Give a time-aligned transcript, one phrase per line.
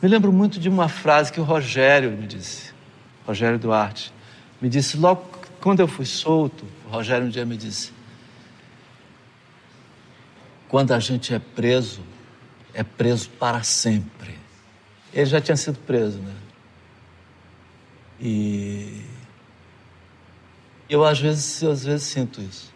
[0.00, 2.72] Me lembro muito de uma frase que o Rogério me disse,
[3.26, 4.12] Rogério Duarte,
[4.60, 5.26] me disse logo
[5.60, 7.92] quando eu fui solto, o Rogério um dia me disse:
[10.68, 12.02] quando a gente é preso,
[12.72, 14.38] é preso para sempre.
[15.12, 16.34] Ele já tinha sido preso, né?
[18.20, 19.02] E
[20.88, 22.72] eu às vezes, às vezes sinto isso.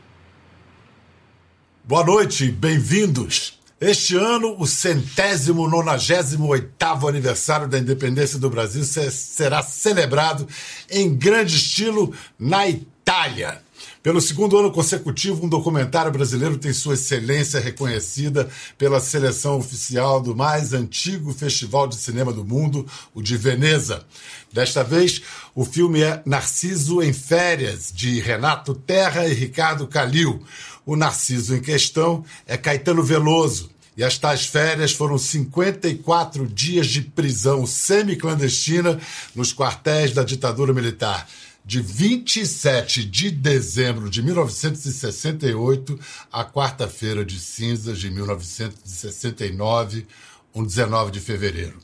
[1.84, 3.61] Boa noite, bem-vindos.
[3.84, 10.46] Este ano, o centésimo nonagésimo oitavo aniversário da independência do Brasil será celebrado
[10.88, 13.60] em grande estilo na Itália.
[14.00, 20.36] Pelo segundo ano consecutivo, um documentário brasileiro tem sua excelência reconhecida pela seleção oficial do
[20.36, 24.04] mais antigo festival de cinema do mundo, o de Veneza.
[24.52, 25.22] Desta vez,
[25.56, 30.40] o filme é Narciso em Férias, de Renato Terra e Ricardo Calil.
[30.86, 37.02] O Narciso em questão é Caetano Veloso, e as tais férias foram 54 dias de
[37.02, 38.98] prisão semi-clandestina
[39.34, 41.28] nos quartéis da ditadura militar,
[41.64, 45.98] de 27 de dezembro de 1968
[46.32, 50.06] à quarta-feira de cinzas de 1969,
[50.54, 51.78] um 19 de fevereiro.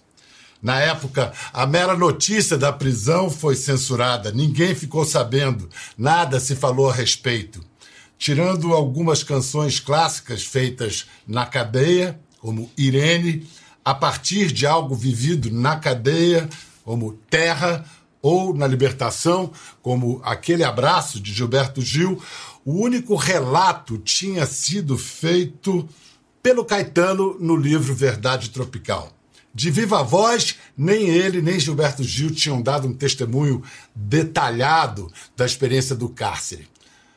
[0.61, 6.91] Na época, a mera notícia da prisão foi censurada, ninguém ficou sabendo, nada se falou
[6.91, 7.61] a respeito
[8.19, 13.49] tirando algumas canções clássicas feitas na cadeia, como Irene,
[13.85, 16.49] a partir de algo vivido na cadeia,
[16.85, 17.85] como Terra,
[18.21, 22.21] ou na libertação, como Aquele Abraço de Gilberto Gil,
[22.65, 25.89] o único relato tinha sido feito
[26.43, 29.13] pelo Caetano no livro Verdade Tropical.
[29.55, 33.63] De viva voz, nem ele nem Gilberto Gil tinham dado um testemunho
[33.95, 36.69] detalhado da experiência do cárcere.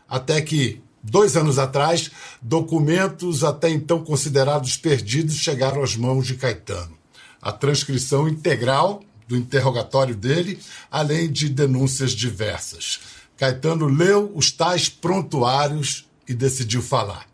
[0.07, 6.95] Até que, Dois anos atrás, documentos até então considerados perdidos chegaram às mãos de Caetano.
[7.41, 10.59] A transcrição integral do interrogatório dele,
[10.91, 12.99] além de denúncias diversas.
[13.35, 17.25] Caetano leu os tais prontuários e decidiu falar.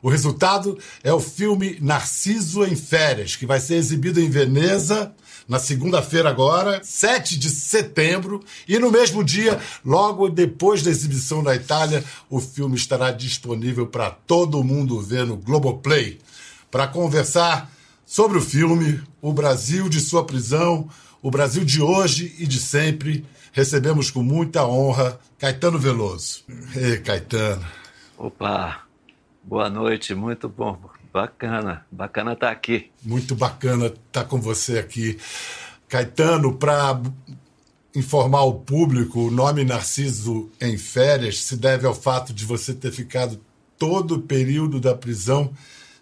[0.00, 5.12] O resultado é o filme Narciso em Férias, que vai ser exibido em Veneza
[5.48, 11.54] na segunda-feira agora, 7 de setembro, e no mesmo dia, logo depois da exibição na
[11.54, 16.18] Itália, o filme estará disponível para todo mundo ver no Globoplay.
[16.70, 17.72] Para conversar
[18.04, 20.86] sobre o filme, o Brasil de sua prisão,
[21.22, 26.44] o Brasil de hoje e de sempre, recebemos com muita honra Caetano Veloso.
[26.76, 27.64] Ei, Caetano.
[28.18, 28.82] Opa,
[29.42, 30.76] boa noite, muito bom
[31.18, 32.92] Bacana, bacana estar tá aqui.
[33.02, 35.18] Muito bacana estar tá com você aqui.
[35.88, 37.02] Caetano, para
[37.92, 42.92] informar o público, o nome Narciso em Férias se deve ao fato de você ter
[42.92, 43.40] ficado
[43.76, 45.52] todo o período da prisão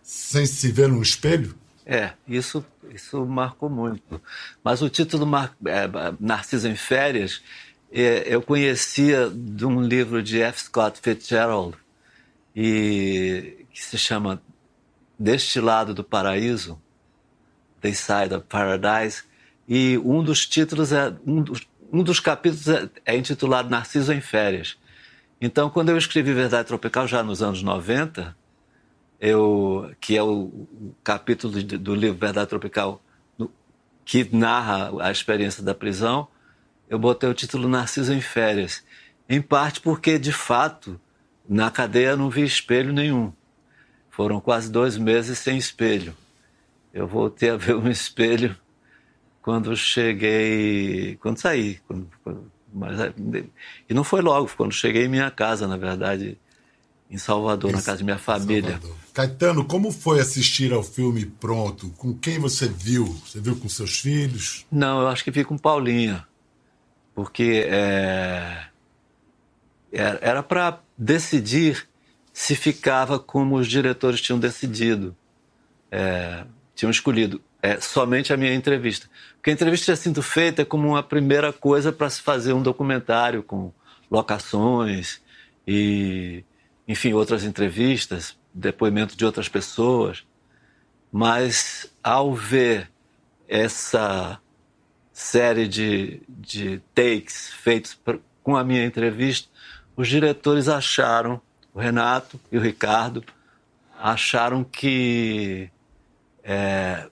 [0.03, 1.55] sem se ver no espelho?
[1.87, 2.63] É, isso,
[2.95, 4.21] isso marcou muito.
[4.63, 5.57] Mas o título Mar...
[5.65, 5.89] é,
[6.21, 7.43] Narciso em Férias
[7.91, 10.65] é, eu conhecia de um livro de F.
[10.65, 11.75] Scott Fitzgerald
[12.55, 14.43] e que se chama
[15.19, 16.81] deste lado do paraíso,
[17.81, 19.23] This Side of Paradise,
[19.69, 24.21] e um dos títulos é um dos, um dos capítulos é, é, intitulado Narciso em
[24.21, 24.77] Férias.
[25.41, 28.37] Então, quando eu escrevi Verdade Tropical já nos anos 90,
[29.21, 33.03] eu que é o, o capítulo do livro Verdade Tropical
[33.39, 33.51] no,
[34.05, 36.29] que narra a experiência da prisão,
[36.89, 38.85] eu botei o título Narciso em Férias,
[39.29, 41.01] em parte porque de fato
[41.49, 43.33] na cadeia não vi espelho nenhum.
[44.17, 46.17] Foram quase dois meses sem espelho.
[46.91, 48.57] Eu voltei a ver um espelho
[49.43, 51.79] quando cheguei, quando saí.
[51.87, 52.09] Quando,
[52.73, 52.99] mas,
[53.87, 56.39] e não foi logo, quando cheguei em minha casa, na verdade,
[57.11, 58.81] em Salvador, na casa de minha família.
[58.81, 58.97] Salvador.
[59.13, 61.91] Caetano, como foi assistir ao filme pronto?
[61.91, 63.05] Com quem você viu?
[63.05, 64.65] Você viu com seus filhos?
[64.73, 66.27] Não, eu acho que vi com Paulinha.
[67.15, 68.67] Porque é,
[69.93, 71.87] era para decidir
[72.39, 75.17] se ficava como os diretores tinham decidido,
[75.91, 77.41] é, tinham escolhido.
[77.63, 79.09] É, somente a minha entrevista.
[79.37, 83.43] Porque a entrevista tinha sido feita como uma primeira coisa para se fazer um documentário
[83.43, 83.73] com
[84.11, 85.23] locações
[85.67, 86.45] e,
[86.87, 90.23] enfim, outras entrevistas, depoimento de outras pessoas.
[91.11, 92.91] Mas ao ver
[93.49, 94.39] essa
[95.11, 97.99] série de, de takes feitos
[98.43, 99.49] com a minha entrevista,
[99.97, 101.41] os diretores acharam
[101.77, 103.23] o Renato e o Ricardo
[104.01, 105.69] acharam que
[106.43, 107.07] é,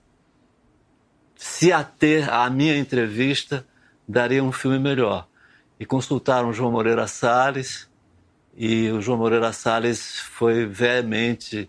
[1.36, 3.66] se ater à minha entrevista
[4.08, 5.28] daria um filme melhor.
[5.78, 7.90] E consultaram o João Moreira Salles,
[8.56, 11.68] e o João Moreira Salles foi veemente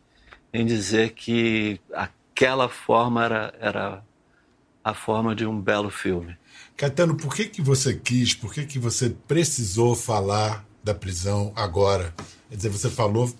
[0.53, 4.03] em dizer que aquela forma era, era
[4.81, 6.37] a forma de um belo filme.
[6.77, 12.13] Caetano, por que, que você quis, por que, que você precisou falar da prisão agora?
[12.47, 13.33] Quer dizer, você falou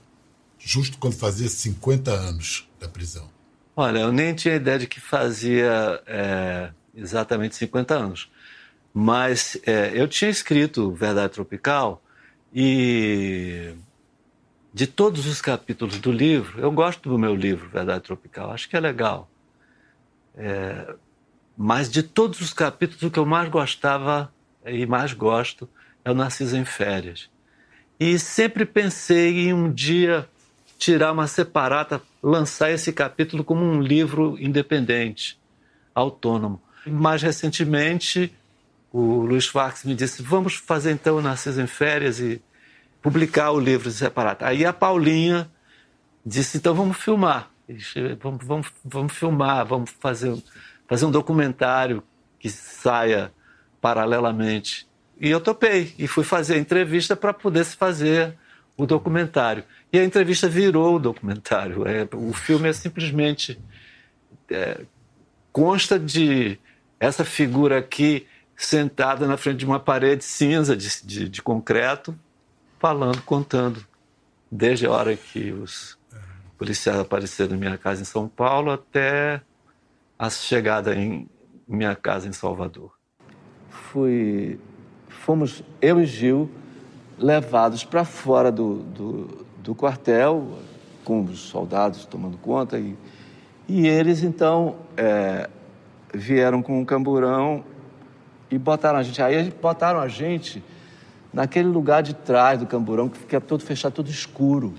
[0.58, 3.30] justo quando fazia 50 anos da prisão.
[3.76, 8.32] Olha, eu nem tinha ideia de que fazia é, exatamente 50 anos.
[8.92, 12.02] Mas é, eu tinha escrito Verdade Tropical
[12.52, 13.76] e
[14.74, 18.76] de todos os capítulos do livro, eu gosto do meu livro Verdade Tropical, acho que
[18.76, 19.30] é legal.
[20.36, 20.96] É,
[21.56, 24.34] mas de todos os capítulos, o que eu mais gostava
[24.66, 25.70] e mais gosto
[26.04, 27.30] é o Narciso em Férias.
[28.00, 30.28] E sempre pensei em um dia
[30.78, 35.40] tirar uma separata, lançar esse capítulo como um livro independente,
[35.94, 36.62] autônomo.
[36.86, 38.34] Mais recentemente,
[38.92, 42.42] o Luiz Fax me disse: vamos fazer então o Narciso em Férias e
[43.02, 44.46] publicar o livro separado.
[44.46, 45.50] Aí a Paulinha
[46.26, 47.50] disse: então vamos filmar.
[48.22, 50.36] Vamos, vamos, vamos filmar, vamos fazer
[50.88, 52.04] fazer um documentário
[52.40, 53.32] que saia
[53.82, 54.88] paralelamente.
[55.20, 58.36] E eu topei e fui fazer a entrevista para poder se fazer
[58.78, 59.64] o documentário.
[59.92, 61.88] E a entrevista virou o documentário.
[61.88, 63.58] É, o filme é simplesmente
[64.50, 64.82] é,
[65.52, 66.60] consta de
[67.00, 72.18] essa figura aqui sentada na frente de uma parede cinza de, de, de concreto,
[72.80, 73.86] falando, contando,
[74.52, 75.98] desde a hora que os
[76.58, 79.42] policiais apareceram na minha casa em São Paulo até
[80.18, 81.28] a chegada em
[81.68, 82.92] minha casa em Salvador.
[83.70, 84.60] Fui,
[85.26, 86.48] fomos eu e Gil
[87.18, 90.60] levados para fora do, do, do, quartel
[91.04, 92.96] com os soldados tomando conta e,
[93.68, 95.50] e eles então é,
[96.14, 97.64] vieram com um camburão
[98.52, 99.20] e botaram a gente.
[99.20, 100.64] Aí botaram a gente
[101.34, 104.76] naquele lugar de trás do camburão que fica todo fechado, todo escuro.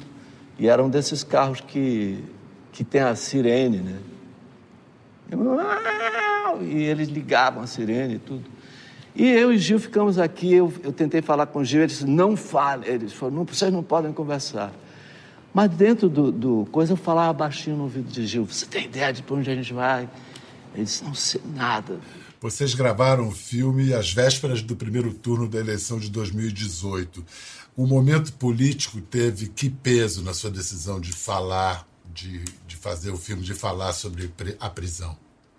[0.60, 2.24] E era um desses carros que,
[2.70, 3.98] que tem a sirene, né?
[6.60, 8.55] E eles ligavam a sirene e tudo.
[9.16, 12.04] E eu e Gil ficamos aqui, eu, eu tentei falar com o Gil, ele disse,
[12.04, 12.86] não fale.
[12.86, 14.72] Eles falaram, vocês não podem conversar.
[15.54, 19.10] Mas dentro do, do, coisa eu falava baixinho no ouvido de Gil, você tem ideia
[19.10, 20.06] de para onde a gente vai?
[20.74, 21.98] Ele disse, não sei nada.
[22.38, 27.24] Vocês gravaram o filme às vésperas do primeiro turno da eleição de 2018.
[27.74, 33.16] O momento político teve que peso na sua decisão de falar de, de fazer o
[33.16, 34.30] filme, de falar sobre
[34.60, 35.16] a prisão?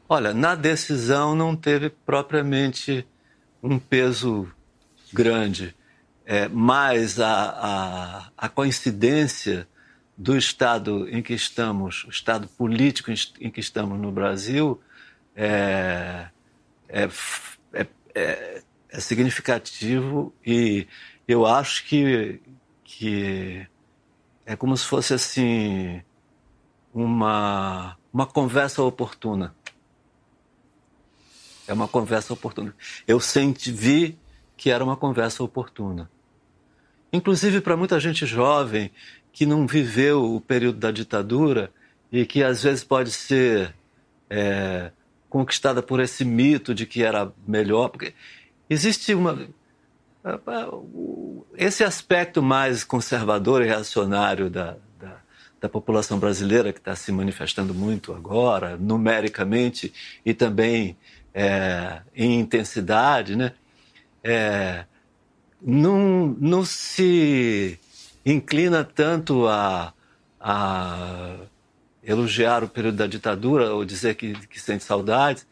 [0.08, 3.06] Olha, na decisão não teve propriamente
[3.62, 4.52] um peso
[5.14, 5.76] grande,
[6.26, 9.68] é, mas a, a, a, coincidência
[10.18, 14.82] do estado em que estamos, o estado político em que estamos no Brasil,
[15.36, 16.28] é,
[16.90, 17.10] é,
[17.74, 20.88] é, é, é significativo e
[21.28, 22.42] eu acho que,
[22.84, 23.68] que
[24.46, 26.02] é como se fosse assim
[26.94, 29.54] uma, uma conversa oportuna.
[31.68, 32.74] É uma conversa oportuna.
[33.08, 34.18] Eu senti, vi
[34.56, 36.10] que era uma conversa oportuna.
[37.12, 38.92] Inclusive para muita gente jovem
[39.32, 41.72] que não viveu o período da ditadura
[42.12, 43.76] e que às vezes pode ser
[44.30, 44.92] é,
[45.30, 48.14] conquistada por esse mito de que era melhor, porque
[48.70, 49.48] existe uma
[51.56, 54.76] esse aspecto mais conservador e reacionário da,
[55.60, 59.94] da população brasileira que está se manifestando muito agora, numericamente
[60.26, 60.98] e também
[61.40, 63.52] é, em intensidade, né?
[64.24, 64.86] É,
[65.62, 67.80] não, não se
[68.26, 69.94] inclina tanto a,
[70.42, 71.36] a
[72.04, 75.46] elogiar o período da ditadura ou dizer que, que sente saudades,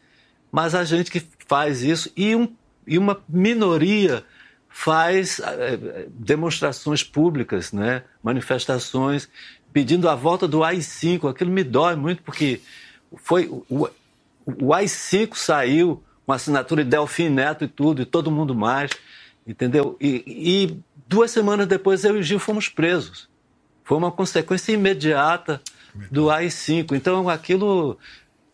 [0.50, 2.52] mas a gente que faz isso e, um,
[2.84, 4.24] e uma minoria
[4.68, 8.02] faz é, demonstrações públicas, né?
[8.24, 9.28] manifestações
[9.72, 11.30] pedindo a volta do AI-5.
[11.30, 12.60] Aquilo me dói muito porque
[13.16, 13.88] foi o,
[14.46, 18.90] o AI-5 saiu com assinatura de Delfim Neto e tudo, e todo mundo mais,
[19.46, 19.96] entendeu?
[20.00, 23.28] E, e duas semanas depois eu e o Gil fomos presos.
[23.84, 25.60] Foi uma consequência imediata
[26.10, 26.92] do AI-5.
[26.92, 27.98] Então aquilo,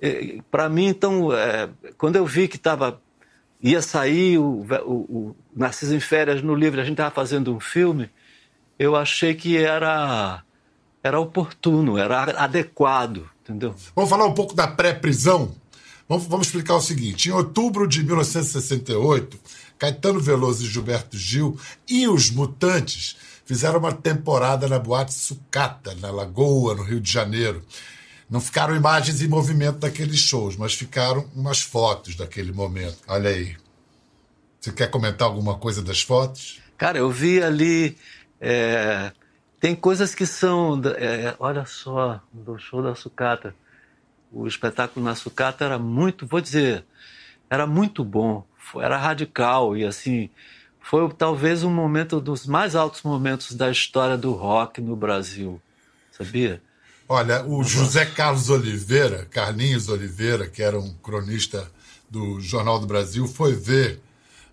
[0.00, 3.00] é, para mim, então, é, quando eu vi que estava
[3.62, 7.60] ia sair o, o, o Narciso em Férias no livro, a gente estava fazendo um
[7.60, 8.10] filme,
[8.78, 10.42] eu achei que era
[11.02, 13.74] era oportuno, era adequado, entendeu?
[13.94, 15.52] Vamos falar um pouco da pré-prisão?
[16.12, 19.40] Vamos, vamos explicar o seguinte: em outubro de 1968,
[19.78, 23.16] Caetano Veloso e Gilberto Gil e os Mutantes
[23.46, 27.64] fizeram uma temporada na Boate Sucata, na Lagoa, no Rio de Janeiro.
[28.28, 32.98] Não ficaram imagens em movimento daqueles shows, mas ficaram umas fotos daquele momento.
[33.08, 33.56] Olha aí.
[34.60, 36.60] Você quer comentar alguma coisa das fotos?
[36.76, 37.96] Cara, eu vi ali
[38.38, 39.12] é,
[39.58, 40.78] tem coisas que são.
[40.98, 43.54] É, olha só, do show da sucata.
[44.32, 46.84] O espetáculo na sucata era muito, vou dizer,
[47.50, 48.44] era muito bom,
[48.76, 50.30] era radical e assim
[50.80, 55.60] foi talvez um momento dos mais altos momentos da história do rock no Brasil,
[56.10, 56.60] sabia?
[57.08, 61.70] Olha, o José Carlos Oliveira, Carlinhos Oliveira, que era um cronista
[62.10, 64.00] do Jornal do Brasil, foi ver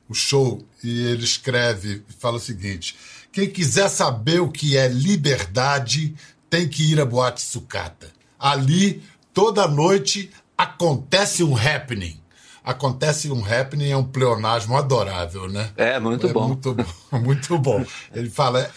[0.08, 2.96] o show e ele escreve e fala o seguinte:
[3.32, 6.16] quem quiser saber o que é liberdade
[6.50, 8.12] tem que ir à boate sucata.
[8.38, 9.04] Ali
[9.40, 12.20] toda noite acontece um happening.
[12.62, 15.70] Acontece um happening é um pleonasmo adorável, né?
[15.78, 16.50] É, muito é bom.
[16.50, 16.86] Muito bom,
[17.24, 17.86] muito bom.
[18.14, 18.70] Ele fala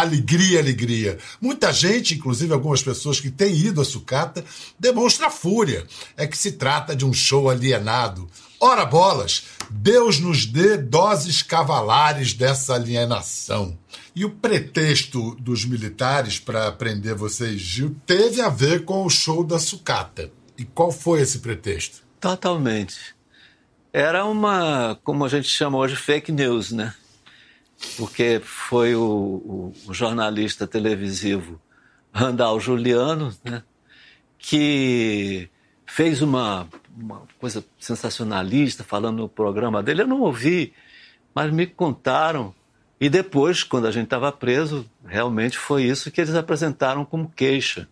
[0.00, 1.18] alegria, alegria.
[1.40, 4.44] Muita gente, inclusive algumas pessoas que têm ido à sucata,
[4.76, 5.86] demonstra fúria.
[6.16, 8.28] É que se trata de um show alienado.
[8.58, 13.78] Ora bolas, Deus nos dê doses cavalares dessa alienação.
[14.16, 19.44] E o pretexto dos militares para prender vocês, Gil, teve a ver com o show
[19.44, 20.30] da sucata.
[20.58, 22.02] E qual foi esse pretexto?
[22.20, 23.14] Totalmente.
[23.92, 26.94] Era uma, como a gente chama hoje, fake news, né?
[27.96, 31.60] Porque foi o, o, o jornalista televisivo
[32.12, 33.62] Randall Juliano, né?
[34.38, 35.48] Que
[35.86, 40.02] fez uma, uma coisa sensacionalista falando no programa dele.
[40.02, 40.72] Eu não ouvi,
[41.34, 42.54] mas me contaram
[43.00, 47.88] e depois, quando a gente estava preso, realmente foi isso que eles apresentaram como queixa.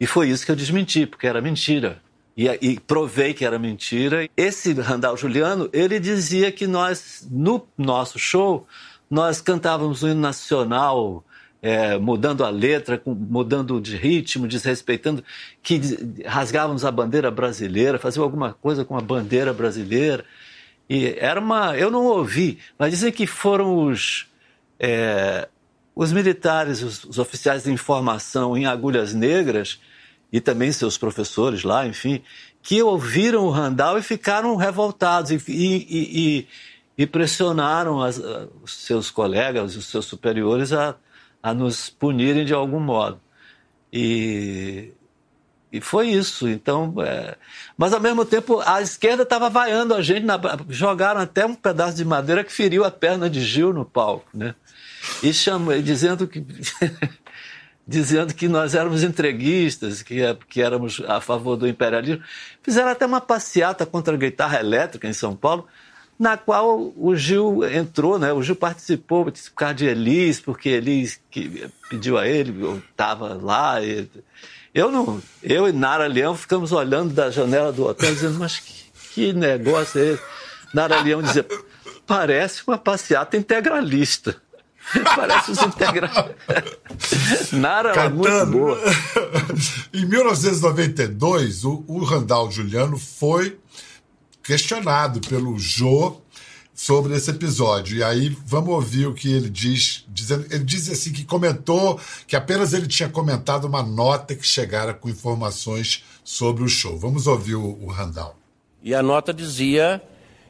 [0.00, 2.02] E foi isso que eu desmenti, porque era mentira.
[2.36, 4.28] E, e provei que era mentira.
[4.36, 8.66] Esse Randall Juliano, ele dizia que nós, no nosso show,
[9.10, 11.24] nós cantávamos o hino nacional,
[11.62, 15.24] é, mudando a letra, mudando de ritmo, desrespeitando,
[15.62, 15.80] que
[16.24, 20.24] rasgávamos a bandeira brasileira, faziam alguma coisa com a bandeira brasileira.
[20.88, 21.76] E era uma.
[21.76, 24.26] Eu não ouvi, mas dizem que foram os
[24.78, 25.48] é,
[25.96, 29.80] os militares, os, os, oficiais de informação em agulhas negras
[30.30, 32.22] e também seus professores lá, enfim,
[32.62, 36.48] que ouviram o Randall e ficaram revoltados e, e, e,
[36.96, 38.18] e pressionaram as,
[38.62, 40.96] os seus colegas, os seus superiores a,
[41.42, 43.20] a nos punirem de algum modo.
[43.92, 44.92] E,
[45.70, 46.48] e foi isso.
[46.48, 47.36] Então, é...
[47.76, 50.38] mas ao mesmo tempo a esquerda estava vaiando a gente, na...
[50.68, 54.54] jogaram até um pedaço de madeira que feriu a perna de Gil no palco, né?
[55.22, 56.44] e chama, dizendo que
[57.86, 62.22] dizendo que nós éramos entreguistas, que, que éramos a favor do imperialismo.
[62.60, 65.68] Fizeram até uma passeata contra a guitarra elétrica em São Paulo,
[66.18, 68.32] na qual o Gil entrou, né?
[68.32, 73.34] O Gil participou por causa de Elis, porque Elis que pediu a ele, eu estava
[73.34, 73.82] lá.
[73.82, 74.08] E...
[74.74, 78.84] eu não, eu e Nara Leão ficamos olhando da janela do hotel dizendo, mas que,
[79.12, 80.22] que negócio é esse?
[80.72, 81.46] Nara Leão dizia,
[82.06, 84.36] parece uma passeata integralista.
[85.16, 87.50] Parece os integrantes.
[87.52, 88.78] Nara é muito boa.
[89.92, 93.58] em 1992, o, o Randall Juliano foi
[94.46, 96.16] questionado pelo Jô
[96.74, 97.96] sobre esse episódio.
[97.98, 100.04] E aí vamos ouvir o que ele diz.
[100.08, 104.94] Dizendo, ele diz assim que comentou que apenas ele tinha comentado uma nota que chegara
[104.94, 106.98] com informações sobre o show.
[106.98, 108.36] Vamos ouvir o, o Randall.
[108.82, 110.00] E a nota dizia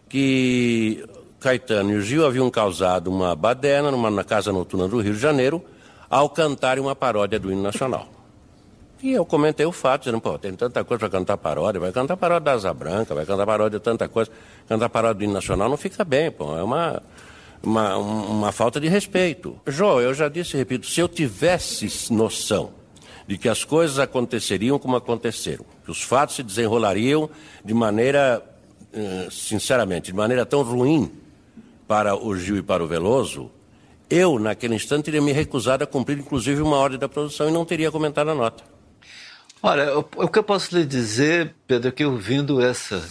[0.08, 1.04] que
[1.40, 5.20] Caetano e o Gil haviam causado uma baderna numa, na Casa Noturna do Rio de
[5.20, 5.64] Janeiro
[6.10, 8.15] ao cantarem uma paródia do hino nacional.
[9.02, 12.16] E eu comentei o fato, dizendo, pô, tem tanta coisa para cantar paródia, vai cantar
[12.16, 14.30] paródia da Asa Branca, vai cantar paródia de tanta coisa,
[14.66, 17.02] cantar paródia do hino nacional não fica bem, pô, é uma,
[17.62, 19.60] uma, uma falta de respeito.
[19.66, 22.70] Jô, eu já disse e repito, se eu tivesse noção
[23.26, 27.28] de que as coisas aconteceriam como aconteceram, que os fatos se desenrolariam
[27.62, 28.42] de maneira,
[28.94, 31.12] eh, sinceramente, de maneira tão ruim
[31.86, 33.50] para o Gil e para o Veloso,
[34.08, 37.64] eu, naquele instante, teria me recusado a cumprir, inclusive, uma ordem da produção e não
[37.64, 38.75] teria comentado a nota.
[39.68, 43.04] Olha, o que eu posso lhe dizer, Pedro, é que ouvindo essa,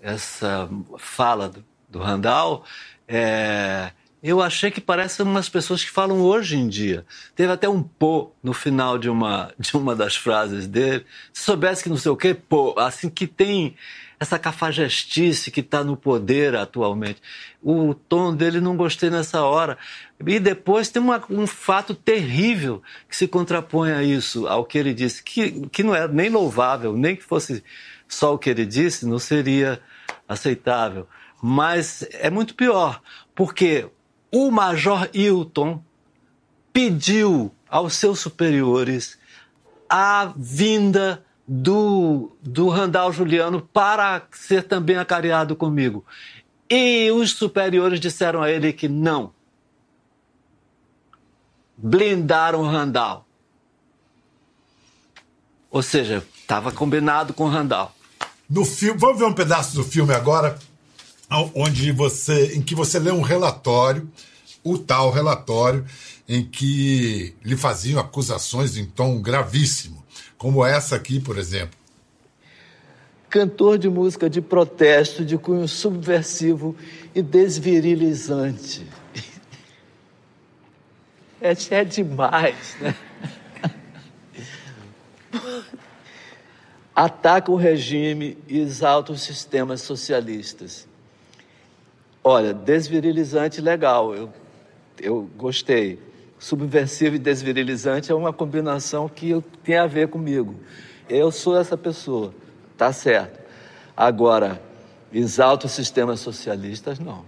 [0.00, 0.66] essa
[0.96, 2.64] fala do, do Randall,
[3.06, 3.90] é,
[4.22, 7.04] eu achei que parecem umas pessoas que falam hoje em dia.
[7.34, 11.04] Teve até um pô no final de uma, de uma das frases dele.
[11.30, 13.76] Se soubesse que não sei o quê, pô, assim que tem
[14.18, 17.20] essa cafajestice que está no poder atualmente.
[17.62, 19.76] O tom dele não gostei nessa hora.
[20.26, 24.94] E depois tem uma, um fato terrível que se contrapõe a isso, ao que ele
[24.94, 27.62] disse, que, que não é nem louvável, nem que fosse
[28.08, 29.80] só o que ele disse, não seria
[30.26, 31.06] aceitável.
[31.42, 33.02] Mas é muito pior,
[33.34, 33.86] porque
[34.32, 35.82] o Major Hilton
[36.72, 39.18] pediu aos seus superiores
[39.88, 46.04] a vinda do, do Randall Juliano para ser também acareado comigo.
[46.68, 49.32] E os superiores disseram a ele que não.
[51.76, 53.24] Blindaram o Randall.
[55.70, 57.94] Ou seja, estava combinado com o Randall.
[58.48, 60.58] No filme, vamos ver um pedaço do filme agora,
[61.54, 64.08] onde você, em que você lê um relatório,
[64.66, 65.86] o tal relatório
[66.28, 70.04] em que lhe faziam acusações em tom gravíssimo,
[70.36, 71.78] como essa aqui, por exemplo.
[73.30, 76.74] Cantor de música de protesto de cunho subversivo
[77.14, 78.84] e desvirilizante.
[81.38, 82.96] É, é demais, né?
[86.96, 90.88] Ataca o regime e exalta os sistemas socialistas.
[92.24, 94.32] Olha, desvirilizante legal, eu,
[95.00, 95.98] eu gostei.
[96.38, 100.54] Subversivo e desvirilizante é uma combinação que tem a ver comigo.
[101.08, 102.34] Eu sou essa pessoa,
[102.76, 103.40] tá certo.
[103.96, 104.60] Agora,
[105.12, 107.24] exalta os sistemas socialistas, não.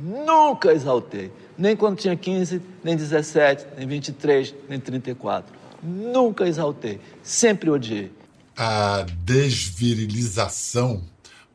[0.00, 1.30] Nunca exaltei.
[1.56, 5.54] Nem quando tinha 15, nem 17, nem 23, nem 34.
[5.82, 7.00] Nunca exaltei.
[7.22, 8.12] Sempre odiei.
[8.56, 11.02] A desvirilização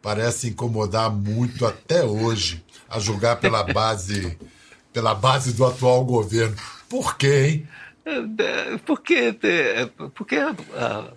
[0.02, 4.38] parece incomodar muito até hoje, a julgar pela base,
[4.94, 6.56] pela base do atual governo.
[6.88, 7.68] Por quê, hein?
[8.06, 9.36] É, porque,
[10.14, 11.14] porque a,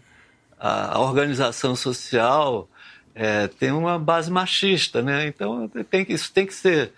[0.59, 2.69] a, organização social
[3.15, 5.27] é, tem uma base machista, né?
[5.27, 6.93] Então tem, isso tem que ser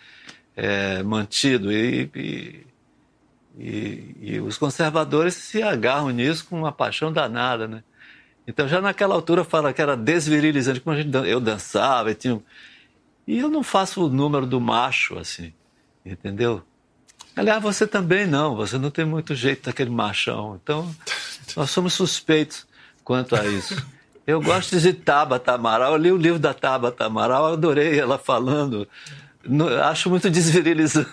[0.54, 1.73] é, mantido.
[1.73, 2.66] E, e,
[3.58, 7.82] e, e, os conservadores se agarram nisso com uma paixão danada, né?
[8.47, 12.40] Então já naquela altura fala que era desvirilizante, como a gente, eu dançava tinha...
[13.26, 15.52] E eu não faço o número do macho, assim,
[16.04, 16.62] entendeu?
[17.38, 20.59] Aliás, você também não, você não tem muito jeito daquele machão.
[20.61, 20.92] Então,
[21.57, 22.66] nós somos suspeitos
[23.04, 23.80] quanto a isso.
[24.26, 28.88] Eu gosto de Tabata Amaral, eu li o livro da Tabata Amaral, adorei ela falando
[29.45, 31.09] no, acho muito desvirilizante,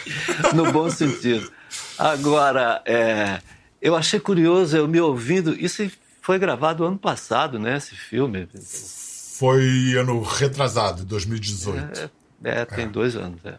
[0.56, 1.52] no bom sentido.
[1.98, 3.42] Agora, é,
[3.80, 5.88] eu achei curioso, eu me ouvindo, isso
[6.22, 8.48] foi gravado ano passado, né, esse filme?
[9.38, 12.10] Foi ano retrasado, 2018.
[12.42, 12.88] É, é tem é.
[12.88, 13.54] dois anos, é.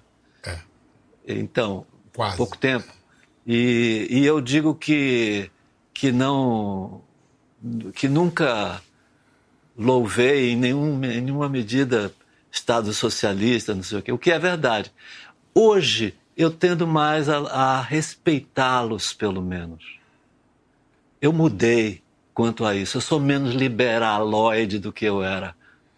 [1.27, 2.37] Então, Quase.
[2.37, 2.87] pouco tempo.
[3.45, 5.49] E, e eu digo que,
[5.93, 7.01] que não,
[7.93, 8.81] que nunca
[9.77, 12.13] louvei em, nenhum, em nenhuma medida
[12.51, 14.91] Estado socialista, não sei o quê, o que é verdade.
[15.53, 19.99] Hoje, eu tendo mais a, a respeitá-los, pelo menos.
[21.21, 22.01] Eu mudei
[22.33, 22.97] quanto a isso.
[22.97, 25.55] Eu sou menos liberaloide do que eu era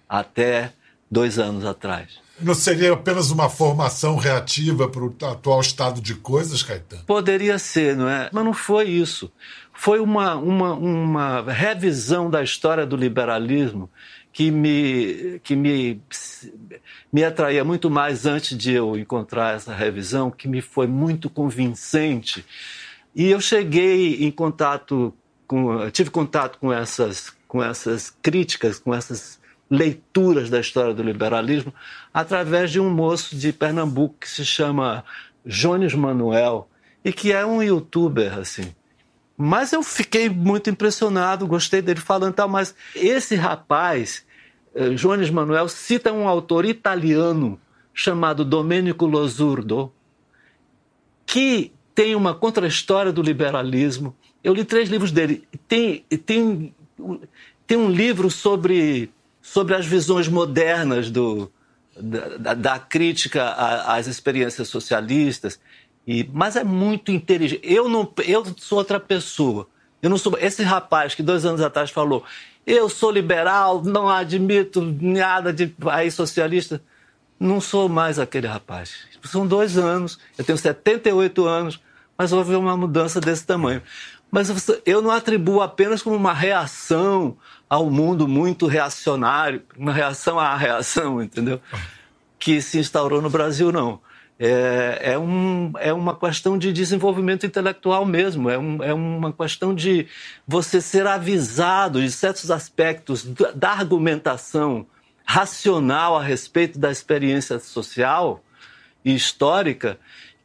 [0.08, 0.74] até
[1.10, 2.23] dois anos atrás.
[2.44, 7.04] Não seria apenas uma formação reativa para o atual estado de coisas, Caetano?
[7.06, 8.30] Poderia ser, não é?
[8.32, 9.32] Mas não foi isso.
[9.74, 13.90] Foi uma, uma, uma revisão da história do liberalismo
[14.32, 16.02] que me, que me,
[17.12, 22.44] me atraía muito mais antes de eu encontrar essa revisão, que me foi muito convincente.
[23.16, 25.14] E eu cheguei em contato
[25.48, 31.74] com, tive contato com essas, com essas críticas, com essas leituras da história do liberalismo
[32.14, 35.04] através de um moço de Pernambuco que se chama
[35.46, 36.70] Jones Manuel
[37.04, 38.74] e que é um youtuber assim
[39.38, 44.26] mas eu fiquei muito impressionado, gostei dele falando tal, mas esse rapaz,
[44.76, 47.60] eh, Jones Manuel, cita um autor italiano
[47.94, 49.92] chamado Domenico Losurdo,
[51.26, 54.16] que tem uma contra-história do liberalismo.
[54.44, 55.48] Eu li três livros dele.
[55.68, 56.74] Tem, tem,
[57.66, 59.12] tem um livro sobre,
[59.44, 61.52] sobre as visões modernas do,
[62.00, 63.52] da, da crítica
[63.86, 65.60] às experiências socialistas.
[66.08, 67.62] E, mas é muito inteligente.
[67.62, 69.68] Eu não, eu sou outra pessoa.
[70.02, 72.26] Eu não sou esse rapaz que dois anos atrás falou:
[72.66, 76.82] eu sou liberal, não admito nada de país socialista.
[77.38, 79.06] Não sou mais aquele rapaz.
[79.26, 80.18] São dois anos.
[80.38, 81.82] Eu tenho 78 anos,
[82.18, 83.82] mas houve uma mudança desse tamanho.
[84.32, 84.50] Mas
[84.86, 87.38] eu não atribuo apenas como uma reação
[87.74, 91.60] ao mundo muito reacionário, uma reação à reação, entendeu?
[92.38, 94.00] Que se instaurou no Brasil, não
[94.38, 99.74] é, é, um, é uma questão de desenvolvimento intelectual mesmo, é, um, é uma questão
[99.74, 100.06] de
[100.48, 103.24] você ser avisado de certos aspectos
[103.56, 104.86] da argumentação
[105.26, 108.44] racional a respeito da experiência social
[109.04, 109.98] e histórica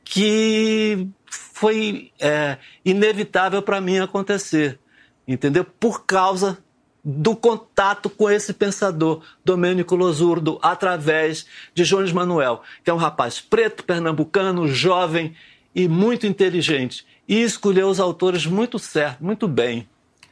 [0.03, 4.79] que foi é, inevitável para mim acontecer,
[5.27, 5.65] entendeu?
[5.65, 6.57] Por causa
[7.11, 13.41] do contato com esse pensador, Domênico Losurdo, através de Jones Manuel, que é um rapaz
[13.41, 15.35] preto, pernambucano, jovem
[15.75, 17.07] e muito inteligente.
[17.27, 19.89] E escolheu os autores muito certo, muito bem.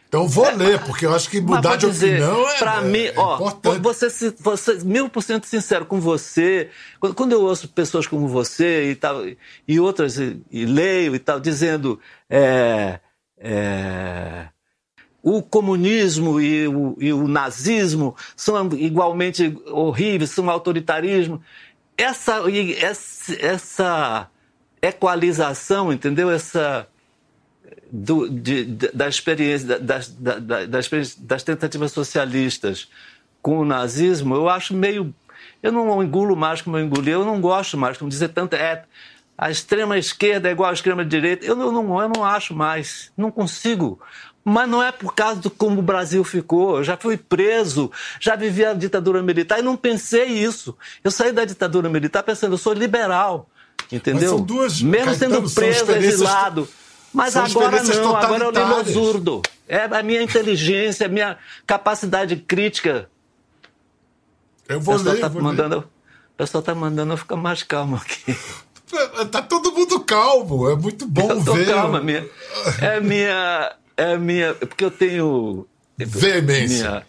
[0.06, 3.04] Então vou é, ler, porque eu acho que mudar de dizer, opinião é, pra mim,
[3.04, 3.80] é ó, importante.
[3.80, 6.68] Você, você, mil por cento sincero com você,
[7.14, 9.22] quando eu ouço pessoas como você e tal,
[9.66, 13.00] e outras, e, e leio e tal, dizendo, é,
[13.38, 14.48] é,
[15.28, 21.42] o comunismo e o, e o, nazismo são igualmente horríveis, são autoritarismo.
[21.98, 22.42] Essa,
[23.40, 24.30] essa
[24.80, 26.30] equalização, entendeu?
[26.30, 26.86] Essa
[27.90, 32.88] do, de, da experiência das, das, das tentativas socialistas
[33.42, 35.12] com o nazismo, eu acho meio.
[35.60, 38.54] Eu não engulo mais como eu engoli, eu não gosto mais, como dizer tanto.
[38.54, 38.84] É,
[39.36, 41.44] a extrema esquerda é igual à extrema direita.
[41.44, 44.00] Eu não, eu não acho mais, não consigo.
[44.48, 46.76] Mas não é por causa do como o Brasil ficou.
[46.76, 50.78] Eu já fui preso, já vivi a ditadura militar e não pensei isso.
[51.02, 53.50] Eu saí da ditadura militar pensando, eu sou liberal.
[53.90, 54.38] Entendeu?
[54.38, 56.68] Duas, Mesmo sendo preso, exilado.
[57.12, 59.42] Mas agora não, agora eu limo zurdo.
[59.66, 63.10] É a minha inteligência, a minha capacidade crítica.
[64.68, 65.84] Eu vou ler, tá vou mandando, ler.
[65.84, 68.36] O pessoal está mandando eu ficar mais calmo aqui.
[69.32, 71.66] Tá todo mundo calmo, é muito bom eu tô ver.
[71.66, 72.24] Calma, minha,
[72.80, 77.04] é minha, é minha, porque eu tenho veemência.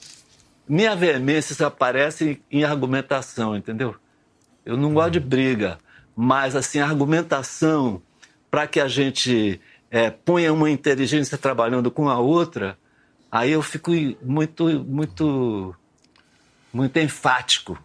[0.67, 3.95] Minha, minha veemência aparece em, em argumentação, entendeu?
[4.65, 5.77] Eu não gosto de briga,
[6.15, 8.01] mas assim argumentação
[8.49, 12.77] para que a gente é, ponha uma inteligência trabalhando com a outra,
[13.31, 15.75] aí eu fico muito, muito,
[16.73, 17.77] muito enfático.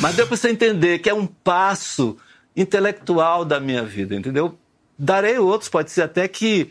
[0.00, 2.16] Mas deu para você entender que é um passo
[2.56, 4.58] intelectual da minha vida, entendeu?
[4.98, 6.70] Darei outros, pode ser até que,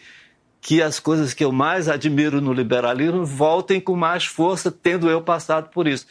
[0.65, 5.21] que as coisas que eu mais admiro no liberalismo voltem com mais força, tendo eu
[5.21, 6.08] passado por isso.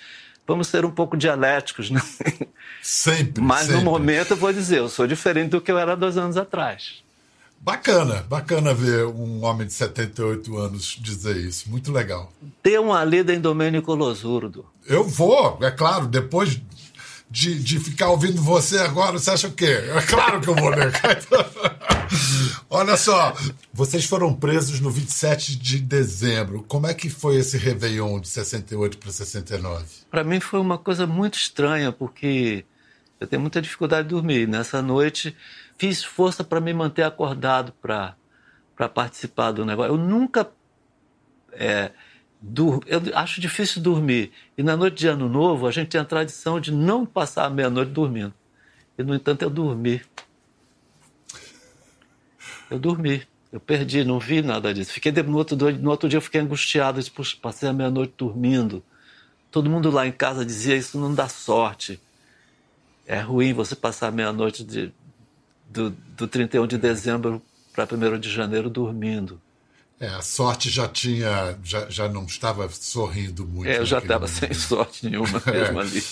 [0.46, 2.00] Vamos ser um pouco dialéticos, né?
[2.80, 3.42] Sempre.
[3.42, 3.78] Mas sempre.
[3.78, 7.02] no momento eu vou dizer, eu sou diferente do que eu era dois anos atrás.
[7.58, 11.68] Bacana, bacana ver um homem de 78 anos dizer isso.
[11.68, 12.32] Muito legal.
[12.62, 14.64] Dê uma lida em Domênico Losurdo.
[14.86, 16.60] Eu vou, é claro, depois
[17.30, 19.66] de, de ficar ouvindo você agora, você acha o quê?
[19.66, 20.92] É claro que eu vou ler.
[22.70, 23.34] Olha só,
[23.72, 26.64] vocês foram presos no 27 de dezembro.
[26.66, 29.84] Como é que foi esse Réveillon de 68 para 69?
[30.10, 32.64] Para mim foi uma coisa muito estranha, porque
[33.18, 34.46] eu tenho muita dificuldade de dormir.
[34.46, 35.36] Nessa noite
[35.78, 38.16] fiz força para me manter acordado para
[38.88, 39.92] participar do negócio.
[39.92, 40.50] Eu nunca.
[41.52, 41.92] É,
[42.44, 42.80] dur...
[42.86, 44.30] Eu acho difícil dormir.
[44.56, 47.50] E na noite de Ano Novo, a gente tem a tradição de não passar a
[47.50, 48.34] meia-noite dormindo.
[48.98, 50.02] E, no entanto, eu dormi.
[52.70, 53.26] Eu dormi.
[53.50, 54.92] Eu perdi, não vi nada disso.
[54.92, 58.82] Fiquei no outro, no outro dia eu fiquei angustiado, disse, Puxa, passei a meia-noite dormindo.
[59.50, 62.00] Todo mundo lá em casa dizia isso não dá sorte.
[63.06, 64.92] É ruim você passar a meia-noite de,
[65.70, 67.40] do, do 31 de dezembro
[67.72, 69.40] para 1 de janeiro dormindo.
[70.04, 73.70] É, a sorte já tinha, já, já não estava sorrindo muito.
[73.70, 75.82] É, eu já estava sem sorte nenhuma mesmo é.
[75.82, 76.04] ali.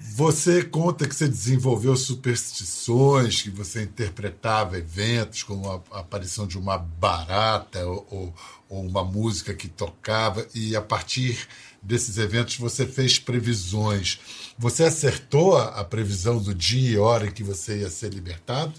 [0.00, 6.78] Você conta que você desenvolveu superstições, que você interpretava eventos como a aparição de uma
[6.78, 8.34] barata ou, ou,
[8.68, 11.48] ou uma música que tocava, e a partir
[11.80, 14.20] desses eventos você fez previsões.
[14.58, 18.72] Você acertou a previsão do dia e hora em que você ia ser libertado?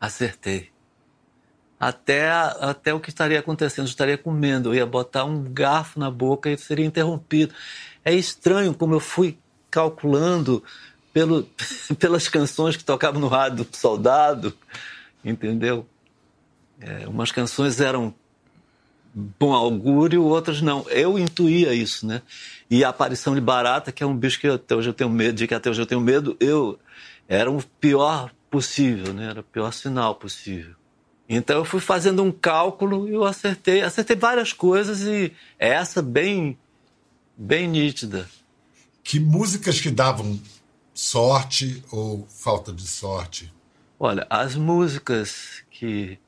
[0.00, 0.70] Acertei.
[1.82, 6.12] Até, até o que estaria acontecendo, eu estaria comendo, eu ia botar um garfo na
[6.12, 7.52] boca e seria interrompido.
[8.04, 9.36] É estranho como eu fui
[9.68, 10.62] calculando
[11.12, 11.42] pelo,
[11.98, 14.56] pelas canções que tocavam no rádio do soldado,
[15.24, 15.84] entendeu?
[16.80, 18.14] É, umas canções eram
[19.12, 20.88] bom augúrio, outras não.
[20.88, 22.22] Eu intuía isso, né?
[22.70, 25.34] E a aparição de barata, que é um bicho que até hoje eu tenho medo,
[25.34, 26.78] de que até hoje eu tenho medo, eu
[27.28, 29.30] era o pior possível, né?
[29.30, 30.76] Era o pior sinal possível.
[31.34, 36.58] Então eu fui fazendo um cálculo e eu acertei, acertei várias coisas e essa bem
[37.34, 38.28] bem nítida.
[39.02, 40.38] Que músicas que davam
[40.92, 43.50] sorte ou falta de sorte?
[43.98, 46.18] Olha, as músicas que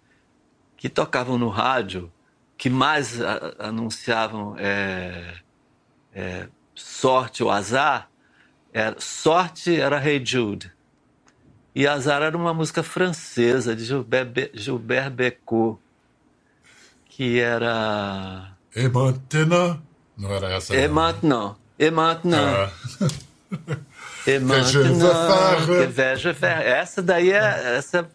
[0.75, 2.11] que tocavam no rádio,
[2.57, 5.35] que mais a, anunciavam é,
[6.15, 8.09] é, sorte ou azar,
[8.73, 10.73] era, sorte era Hey Jude.
[11.75, 15.79] E Azar era uma música francesa de Gilbert, Be Gilbert Bécaud,
[17.07, 18.57] que era.
[18.77, 19.81] Et maintenant?
[20.17, 20.75] Não era essa?
[20.77, 21.57] Et maintenant.
[21.79, 22.39] Et maintenant.
[22.39, 22.71] Ah.
[24.27, 25.11] Et maintenant.
[25.67, 26.67] Que faire?
[26.67, 27.77] Essa daí é.
[27.77, 28.09] Essa...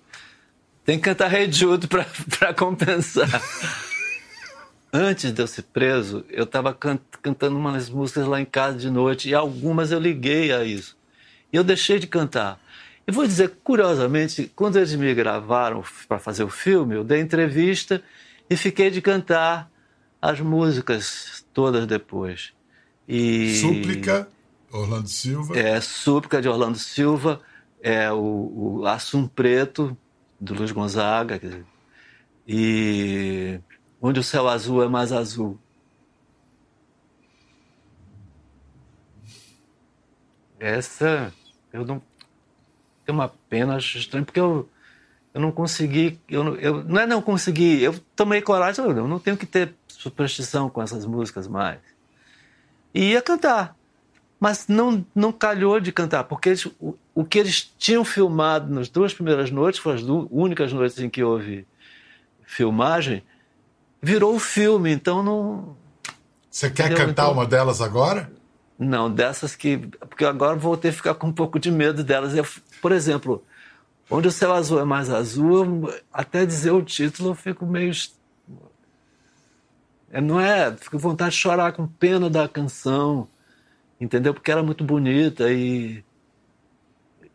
[0.86, 2.06] Tem que cantar Rei Jude para
[2.58, 3.30] compensar.
[4.92, 8.90] Antes de eu ser preso, eu estava can cantando umas músicas lá em casa de
[8.90, 10.98] noite e algumas eu liguei a isso.
[11.54, 12.60] E eu deixei de cantar.
[13.10, 18.04] E vou dizer, curiosamente, quando eles me gravaram para fazer o filme, eu dei entrevista
[18.48, 19.68] e fiquei de cantar
[20.22, 22.54] as músicas todas depois.
[23.08, 23.56] E...
[23.56, 24.30] Súplica,
[24.72, 25.58] Orlando Silva.
[25.58, 27.42] É, Súplica de Orlando Silva,
[27.82, 29.98] é o, o Assum Preto,
[30.40, 31.66] do Luiz Gonzaga.
[32.48, 33.60] E
[34.00, 35.58] onde o céu azul é mais azul.
[40.60, 41.34] Essa
[41.74, 42.00] eu não
[43.10, 44.70] tenho uma pena estranha porque eu
[45.32, 49.38] eu não consegui, eu, eu não é não consegui, eu tomei coragem, eu não tenho
[49.38, 51.80] que ter superstição com essas músicas mais.
[52.92, 53.76] E ia cantar,
[54.40, 58.90] mas não não calhou de cantar porque eles, o, o que eles tinham filmado nas
[58.90, 61.68] duas primeiras noites, foram as duas, únicas noites em que houve
[62.44, 63.24] filmagem,
[64.02, 65.78] virou o filme, então não.
[66.50, 67.06] Você quer Entendeu?
[67.06, 68.32] cantar então, uma delas agora?
[68.80, 69.78] Não, dessas que.
[69.78, 72.34] Porque agora vou ter que ficar com um pouco de medo delas.
[72.34, 72.46] Eu,
[72.82, 73.44] por exemplo,
[74.10, 77.92] Onde o céu azul é mais azul, até dizer o título eu fico meio.
[80.12, 80.76] É, não é?
[80.76, 83.28] Fico com vontade de chorar com pena da canção,
[84.02, 84.34] entendeu?
[84.34, 86.04] Porque era muito bonita e.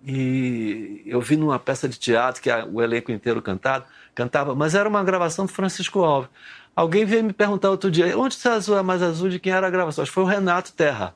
[0.06, 4.86] E eu vi numa peça de teatro que o elenco inteiro cantava, cantava, mas era
[4.88, 6.28] uma gravação do Francisco Alves.
[6.76, 9.52] Alguém veio me perguntar outro dia, onde o céu azul é mais azul, de quem
[9.52, 10.02] era a gravação?
[10.02, 11.14] Acho que foi o Renato Terra.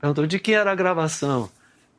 [0.00, 1.50] Perguntou de quem era a gravação.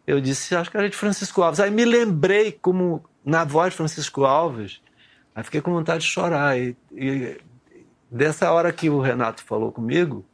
[0.05, 1.59] Eu disse, acho que era de Francisco Alves.
[1.59, 4.81] Aí me lembrei como na voz de Francisco Alves,
[5.35, 6.57] aí fiquei com vontade de chorar.
[6.57, 7.37] E, e
[8.09, 10.25] dessa hora que o Renato falou comigo,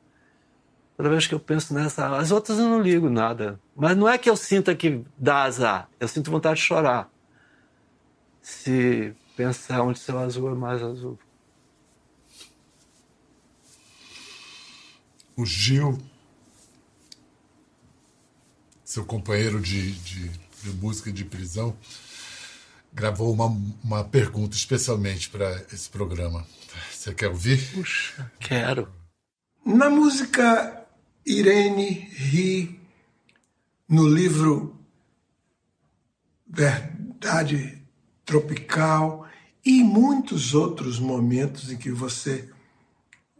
[0.96, 3.60] toda vez que eu penso nessa, as outras eu não ligo nada.
[3.76, 7.10] Mas não é que eu sinta que dá azar, eu sinto vontade de chorar.
[8.40, 11.18] Se pensar onde seu azul é mais azul.
[15.36, 15.98] O Gil
[18.94, 21.76] seu companheiro de, de, de música de prisão,
[22.94, 23.48] gravou uma,
[23.84, 26.46] uma pergunta especialmente para esse programa.
[26.92, 27.60] Você quer ouvir?
[27.74, 28.88] Puxa, quero.
[29.66, 30.86] Na música
[31.26, 32.80] Irene ri
[33.90, 34.80] no livro
[36.46, 37.82] Verdade
[38.24, 39.28] Tropical
[39.66, 42.48] e muitos outros momentos em que você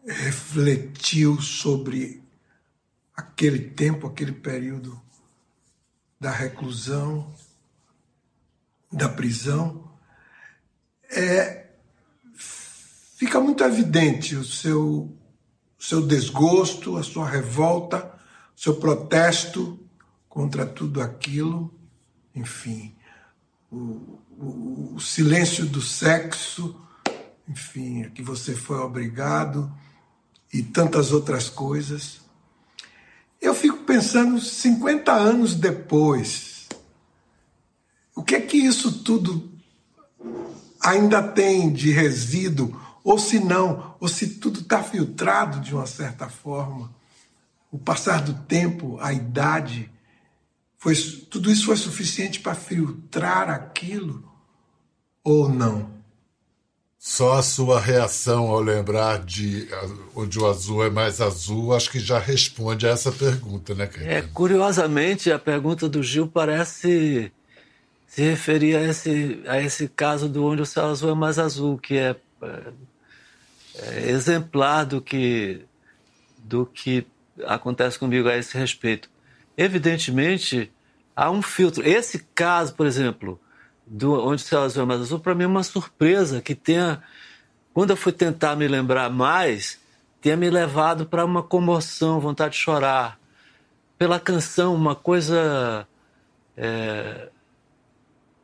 [0.04, 2.24] refletiu sobre
[3.16, 5.00] aquele tempo, aquele período
[6.24, 7.30] da reclusão,
[8.90, 9.92] da prisão,
[11.12, 11.68] é,
[12.34, 15.14] fica muito evidente o seu,
[15.78, 18.10] seu desgosto, a sua revolta,
[18.56, 19.78] o seu protesto
[20.30, 21.74] contra tudo aquilo,
[22.34, 22.96] enfim,
[23.70, 26.82] o, o, o silêncio do sexo,
[27.50, 29.70] enfim, a que você foi obrigado
[30.54, 32.22] e tantas outras coisas.
[33.42, 36.68] Eu fico pensando 50 anos depois,
[38.16, 39.52] o que é que isso tudo
[40.82, 46.30] ainda tem de resíduo, ou se não, ou se tudo está filtrado de uma certa
[46.30, 46.94] forma.
[47.72, 49.90] O passar do tempo, a idade,
[50.78, 50.96] foi,
[51.30, 54.30] tudo isso foi suficiente para filtrar aquilo
[55.24, 55.93] ou não?
[57.06, 59.68] Só a sua reação ao lembrar de
[60.16, 64.10] onde o azul é mais azul, acho que já responde a essa pergunta, né, Caetano?
[64.10, 67.30] É, curiosamente, a pergunta do Gil parece
[68.08, 71.78] se referir a esse, a esse caso do onde o céu azul é mais azul,
[71.78, 72.62] que é, é,
[73.80, 75.60] é exemplar do que,
[76.38, 77.06] do que
[77.44, 79.10] acontece comigo a esse respeito.
[79.58, 80.72] Evidentemente,
[81.14, 81.86] há um filtro.
[81.86, 83.38] Esse caso, por exemplo,
[83.86, 87.02] do Onde o Céu Azul é Mais Azul, para mim é uma surpresa que tenha,
[87.74, 89.80] quando eu fui tentar me lembrar mais,
[90.22, 93.20] tenha me levado para uma comoção, vontade de chorar.
[93.98, 95.88] Pela canção, uma coisa.
[96.56, 97.30] É,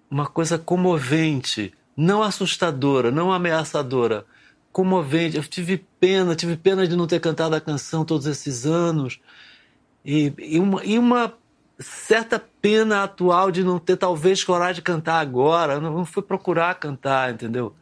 [0.10, 4.25] uma coisa comovente, não assustadora, não ameaçadora,
[4.71, 5.38] comovente.
[5.38, 9.19] Eu tive pena, tive pena de não ter cantado a canção todos esses anos.
[10.04, 11.34] E, e, uma, e uma
[11.80, 15.74] certa pena atual de não ter talvez coragem de cantar agora.
[15.74, 17.74] Eu não fui procurar cantar, entendeu?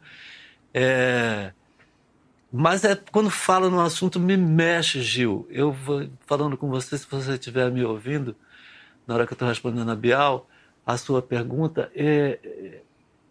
[0.72, 1.52] É...
[2.52, 5.46] Mas é quando fala no assunto me mexe, Gil.
[5.50, 8.34] Eu vou falando com você, se você estiver me ouvindo,
[9.06, 10.48] na hora que eu estou respondendo a Bial,
[10.86, 12.80] a sua pergunta, é...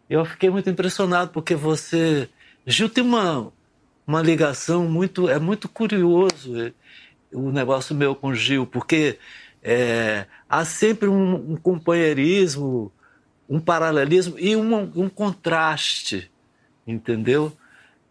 [0.09, 2.29] eu fiquei muito impressionado porque você,
[2.65, 3.51] Gil, tem uma
[4.05, 6.71] uma ligação muito é muito curioso é,
[7.33, 9.19] o negócio meu com Gil, porque
[9.63, 12.91] é, há sempre um, um, companheirismo,
[13.49, 16.31] um paralelismo e um, um contraste,
[16.85, 17.51] entendeu?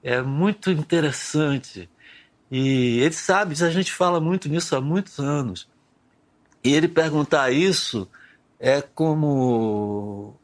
[0.03, 1.89] É muito interessante.
[2.51, 5.69] E ele sabe, a gente fala muito nisso há muitos anos.
[6.63, 8.09] E ele perguntar isso
[8.59, 10.35] é como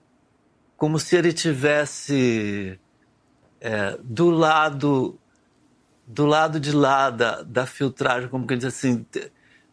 [0.76, 2.78] como se ele tivesse
[3.60, 5.18] é, do lado
[6.06, 9.06] do lado de lá da, da filtragem, como que diz assim,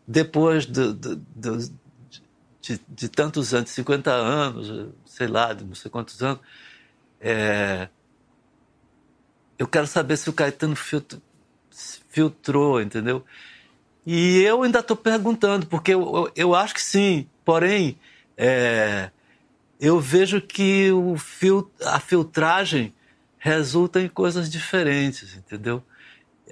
[0.10, 1.72] depois de, de,
[2.88, 6.42] de, tantos anos, 50 anos, sei lá, de não sei quantos anos,
[7.22, 7.88] é,
[9.56, 11.22] eu quero saber se o Caetano filtra,
[12.10, 13.24] filtrou, entendeu?
[14.04, 17.96] E eu ainda estou perguntando, porque eu, eu, eu, acho que sim, porém,
[18.36, 19.12] é,
[19.80, 22.96] eu vejo que o fil, a filtragem
[23.38, 25.84] resulta em coisas diferentes, entendeu?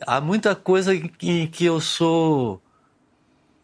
[0.06, 2.62] Há muita coisa em que eu sou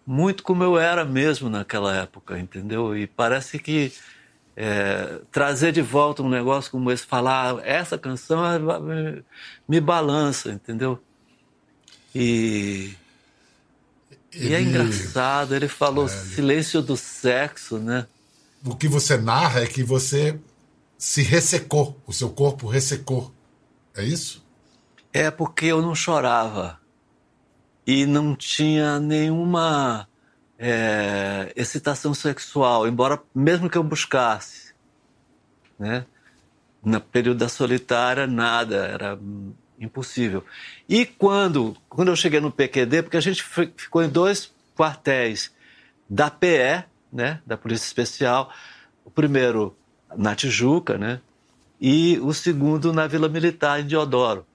[0.05, 2.95] muito como eu era mesmo naquela época, entendeu?
[2.97, 3.93] E parece que
[4.55, 9.23] é, trazer de volta um negócio como esse, falar essa canção é, me,
[9.67, 11.01] me balança, entendeu?
[12.13, 12.93] E,
[14.31, 18.05] ele, e é engraçado, ele falou é, silêncio do sexo, né?
[18.65, 20.39] O que você narra é que você
[20.97, 23.33] se ressecou, o seu corpo ressecou.
[23.95, 24.43] É isso?
[25.11, 26.79] É porque eu não chorava
[27.85, 30.07] e não tinha nenhuma
[30.57, 34.73] é, excitação sexual, embora mesmo que eu buscasse,
[35.77, 36.05] né?
[36.83, 39.19] No período da solitária nada, era
[39.79, 40.43] impossível.
[40.87, 45.51] E quando quando eu cheguei no PQD, porque a gente ficou em dois quartéis
[46.09, 48.51] da PE, né, da Polícia Especial,
[49.05, 49.75] o primeiro
[50.15, 51.21] na Tijuca, né,
[51.79, 54.45] e o segundo na Vila Militar em Diodoro.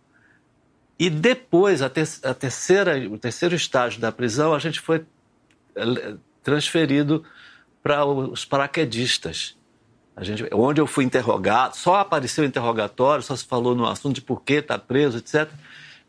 [0.99, 5.05] E depois, a, ter, a terceira, o terceiro estágio da prisão, a gente foi
[5.77, 7.25] eh, transferido
[7.83, 9.57] para os paraquedistas.
[10.17, 14.21] A gente, onde eu fui interrogado, só apareceu interrogatório, só se falou no assunto de
[14.21, 15.49] por que está preso, etc.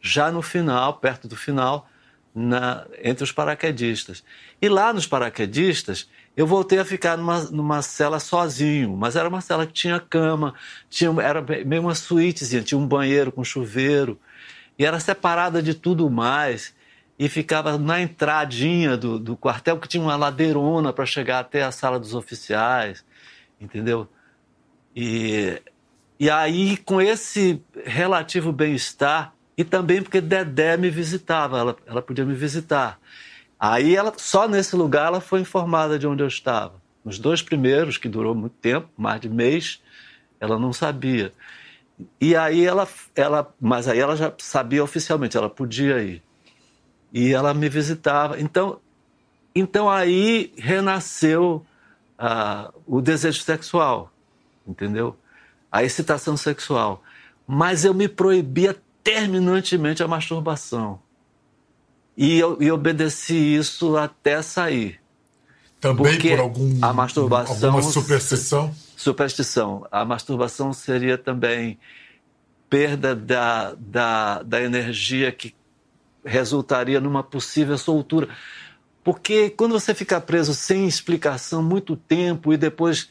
[0.01, 1.87] Já no final, perto do final,
[2.33, 4.23] na, entre os paraquedistas.
[4.59, 9.41] E lá nos paraquedistas, eu voltei a ficar numa, numa cela sozinho, mas era uma
[9.41, 10.55] cela que tinha cama,
[10.89, 14.19] tinha, era meio uma suítezinha, tinha um banheiro com chuveiro,
[14.79, 16.73] e era separada de tudo mais
[17.19, 21.71] e ficava na entradinha do, do quartel, que tinha uma ladeirona para chegar até a
[21.71, 23.03] sala dos oficiais,
[23.59, 24.07] entendeu?
[24.95, 25.61] E,
[26.17, 32.23] e aí, com esse relativo bem-estar, e também porque Dedé me visitava, ela, ela podia
[32.23, 32.97] me visitar.
[33.59, 36.81] Aí, ela, só nesse lugar, ela foi informada de onde eu estava.
[37.03, 39.81] Nos dois primeiros, que durou muito tempo, mais de mês,
[40.39, 41.33] ela não sabia.
[42.19, 46.23] E aí ela, ela, mas aí ela já sabia oficialmente, ela podia ir.
[47.11, 48.39] E ela me visitava.
[48.39, 48.79] Então,
[49.53, 51.65] então aí renasceu
[52.17, 54.11] ah, o desejo sexual,
[54.67, 55.17] entendeu?
[55.71, 57.03] A excitação sexual.
[57.45, 61.01] Mas eu me proibia terminantemente a masturbação.
[62.15, 64.98] E eu e obedeci isso até sair.
[65.79, 68.75] Também Porque por algum, a masturbação, alguma superstição?
[68.97, 69.87] Superstição.
[69.89, 71.79] A masturbação seria também
[72.69, 75.55] perda da, da, da energia que
[76.23, 78.27] resultaria numa possível soltura.
[79.03, 83.09] Porque quando você fica preso sem explicação muito tempo e depois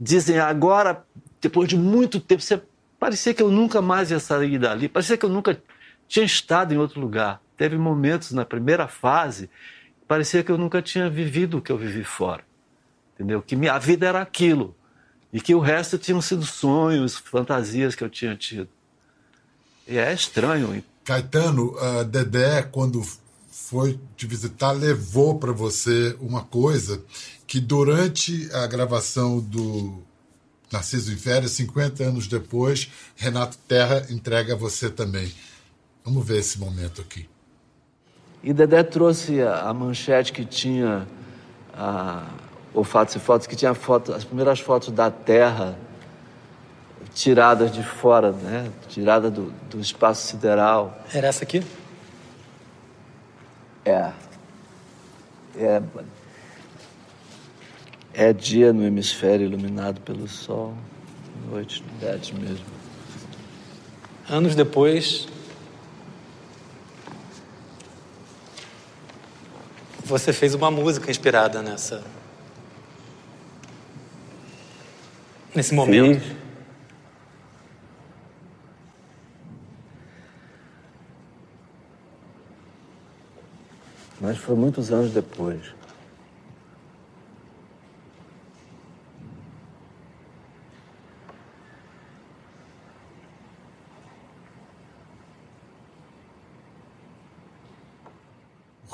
[0.00, 1.04] dizem agora,
[1.40, 2.60] depois de muito tempo, você
[2.98, 5.60] parecia que eu nunca mais ia sair dali, parecia que eu nunca
[6.08, 7.40] tinha estado em outro lugar.
[7.56, 9.50] Teve momentos na primeira fase,
[10.06, 12.44] parecia que eu nunca tinha vivido o que eu vivi fora.
[13.14, 13.42] Entendeu?
[13.42, 14.74] Que minha vida era aquilo
[15.32, 18.68] e que o resto tinham sido sonhos, fantasias que eu tinha tido.
[19.86, 20.82] E é estranho.
[21.04, 23.02] Caetano, a Dedé, quando
[23.50, 27.02] foi te visitar, levou para você uma coisa
[27.46, 30.02] que durante a gravação do
[30.70, 35.32] Narciso em Férias, 50 anos depois, Renato Terra entrega a você também.
[36.04, 37.28] Vamos ver esse momento aqui.
[38.46, 41.04] E Dedé trouxe a, manchete que tinha
[41.74, 42.28] a,
[42.72, 45.76] o Fatos e Fotos, que tinha foto, as primeiras fotos da Terra
[47.12, 48.70] tiradas de fora, né?
[48.88, 50.96] tirada do, do espaço sideral.
[51.12, 51.60] Era essa aqui?
[53.84, 54.12] É.
[55.58, 55.82] É,
[58.14, 60.72] é dia no hemisfério iluminado pelo sol,
[61.50, 62.64] noite no mesmo.
[64.28, 65.26] Anos depois,
[70.06, 72.02] você fez uma música inspirada nessa.
[75.52, 76.20] Nesse momento.
[76.20, 76.36] Fiz.
[84.20, 85.60] Mas foi muitos anos depois.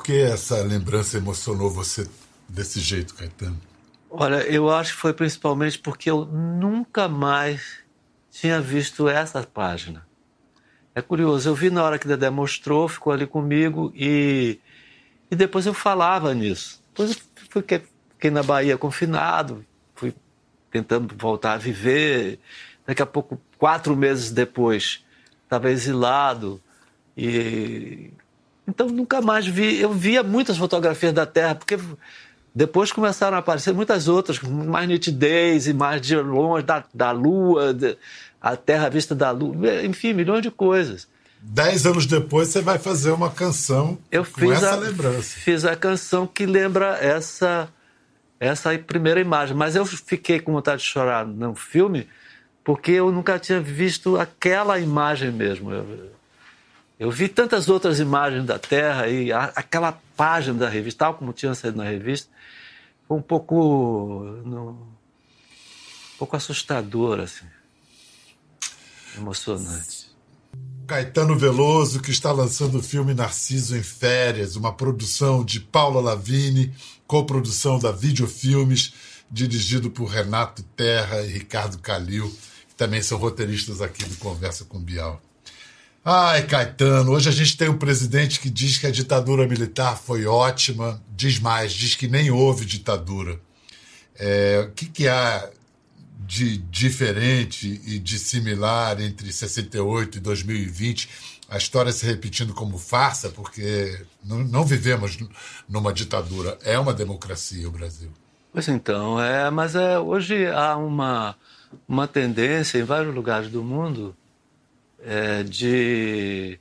[0.02, 2.08] Por que essa lembrança emocionou você
[2.48, 3.56] desse jeito, Caetano?
[4.10, 7.78] Olha, eu acho que foi principalmente porque eu nunca mais
[8.28, 10.04] tinha visto essa página.
[10.92, 14.58] É curioso, eu vi na hora que Dedé mostrou, ficou ali comigo e
[15.30, 16.82] e depois eu falava nisso.
[16.88, 17.16] Depois eu
[17.48, 20.12] fui, fiquei na Bahia confinado, fui
[20.68, 22.40] tentando voltar a viver.
[22.84, 25.04] Daqui a pouco, quatro meses depois,
[25.44, 26.60] estava exilado.
[27.16, 28.10] E
[28.72, 29.78] Então nunca mais vi.
[29.78, 31.78] Eu via muitas fotografias da Terra, porque
[32.54, 37.10] depois começaram a aparecer muitas outras, com mais nitidez e mais de longe da, da
[37.10, 37.98] Lua, de,
[38.40, 41.06] a Terra vista da Lua, enfim, milhões de coisas.
[41.42, 45.38] Dez anos depois você vai fazer uma canção eu com essa a, lembrança.
[45.40, 47.68] Fiz a canção que lembra essa
[48.40, 52.08] essa primeira imagem, mas eu fiquei com vontade de chorar no filme
[52.64, 55.72] porque eu nunca tinha visto aquela imagem mesmo.
[55.72, 56.10] Eu,
[57.02, 61.32] eu vi tantas outras imagens da Terra e a, aquela página da revista, tal como
[61.32, 62.28] tinha saído na revista,
[63.08, 67.44] foi um pouco, no, um pouco assustador, assim,
[69.18, 70.12] emocionante.
[70.86, 76.72] Caetano Veloso, que está lançando o filme Narciso em Férias, uma produção de Paula Lavini,
[77.04, 78.94] coprodução da Videofilmes,
[79.28, 82.32] dirigido por Renato Terra e Ricardo Calil,
[82.68, 85.20] que também são roteiristas aqui do Conversa com Bial.
[86.04, 90.26] Ai, Caetano, hoje a gente tem um presidente que diz que a ditadura militar foi
[90.26, 93.38] ótima, diz mais, diz que nem houve ditadura.
[94.18, 95.48] É, o que, que há
[96.26, 101.08] de diferente e de similar entre 68 e 2020?
[101.48, 105.16] A história se repetindo como farsa, porque não, não vivemos
[105.68, 108.10] numa ditadura, é uma democracia o Brasil.
[108.52, 111.36] Pois então, é, mas é, hoje há uma,
[111.86, 114.16] uma tendência em vários lugares do mundo
[115.04, 116.58] é, de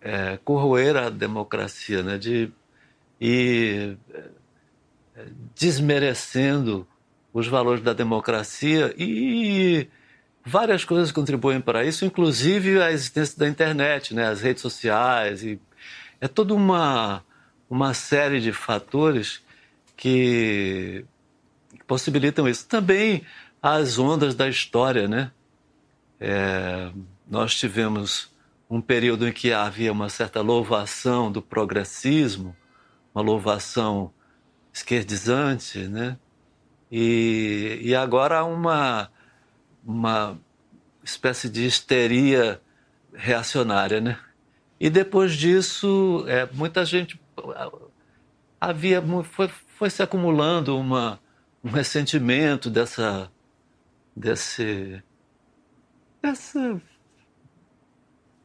[0.00, 2.18] é, corroer a democracia, né?
[2.18, 2.50] de
[3.20, 4.24] ir é,
[5.54, 6.86] desmerecendo
[7.32, 9.88] os valores da democracia e
[10.44, 14.26] várias coisas contribuem para isso, inclusive a existência da internet, né?
[14.28, 15.42] as redes sociais.
[15.42, 15.60] E
[16.20, 17.22] é toda uma,
[17.68, 19.42] uma série de fatores
[19.96, 21.04] que
[21.86, 22.66] possibilitam isso.
[22.66, 23.22] Também
[23.62, 25.30] as ondas da história, né?
[26.20, 26.90] É,
[27.26, 28.30] nós tivemos
[28.68, 32.56] um período em que havia uma certa louvação do progressismo,
[33.14, 34.12] uma louvação
[34.72, 36.18] esquerdizante, né?
[36.90, 39.10] E, e agora uma,
[39.84, 40.38] uma
[41.02, 42.60] espécie de histeria
[43.14, 44.18] reacionária, né?
[44.78, 47.18] E depois disso, é, muita gente
[48.60, 51.18] havia foi, foi se acumulando uma,
[51.64, 53.30] um ressentimento dessa
[54.14, 55.02] desse
[56.22, 56.80] essa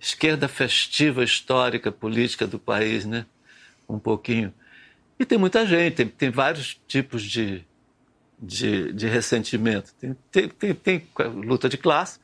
[0.02, 3.28] esquerda festiva, histórica, política do país, né?
[3.88, 4.52] Um pouquinho.
[5.20, 7.64] E tem muita gente, tem, tem vários tipos de,
[8.42, 9.94] de, de ressentimento.
[10.00, 12.20] Tem, tem, tem, tem, luta de classe,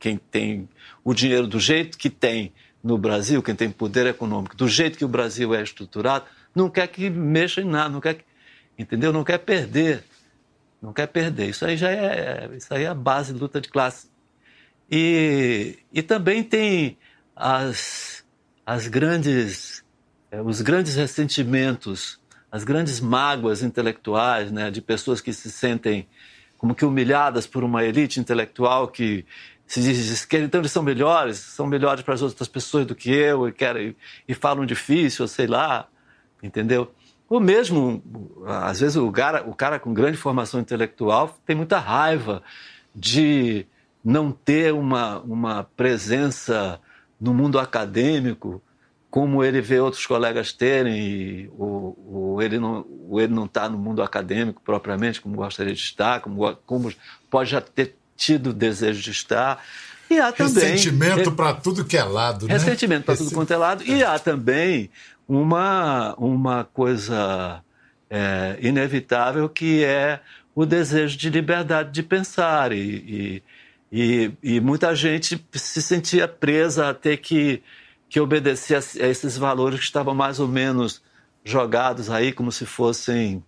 [0.00, 0.68] quem tem
[1.04, 5.04] o dinheiro do jeito que tem no Brasil, quem tem poder econômico, do jeito que
[5.04, 6.24] o Brasil é estruturado,
[6.54, 8.24] não quer que mexa em nada, não quer que,
[8.76, 9.12] entendeu?
[9.12, 10.02] Não quer perder,
[10.82, 11.50] não quer perder.
[11.50, 14.08] Isso aí já é, isso aí é a base de luta de classe.
[14.90, 16.96] E, e também tem
[17.36, 18.24] as,
[18.64, 19.84] as grandes,
[20.30, 22.20] é, os grandes ressentimentos,
[22.50, 26.08] as grandes mágoas intelectuais né, de pessoas que se sentem
[26.56, 29.24] como que humilhadas por uma elite intelectual que
[29.66, 33.10] se diz esquerda, então eles são melhores, são melhores para as outras pessoas do que
[33.10, 33.94] eu e, querem,
[34.26, 35.86] e falam difícil, sei lá,
[36.42, 36.90] entendeu?
[37.28, 38.02] Ou mesmo,
[38.46, 42.42] às vezes, o cara, o cara com grande formação intelectual tem muita raiva
[42.94, 43.66] de
[44.04, 46.80] não ter uma, uma presença
[47.20, 48.62] no mundo acadêmico
[49.10, 53.68] como ele vê outros colegas terem, e, ou, ou ele não ou ele não está
[53.68, 56.92] no mundo acadêmico propriamente como gostaria de estar, como, como
[57.30, 59.64] pode já ter tido desejo de estar.
[60.10, 62.52] E há também ressentimento para tudo que é lado, né?
[62.52, 63.82] Ressentimento para tudo quanto é lado.
[63.84, 64.90] E há também
[65.26, 67.62] uma uma coisa
[68.10, 70.20] é, inevitável que é
[70.54, 73.42] o desejo de liberdade de pensar e, e
[73.90, 77.62] e, e muita gente se sentia presa a ter que,
[78.08, 81.02] que obedecer a, a esses valores que estavam mais ou menos
[81.44, 83.42] jogados aí como se fossem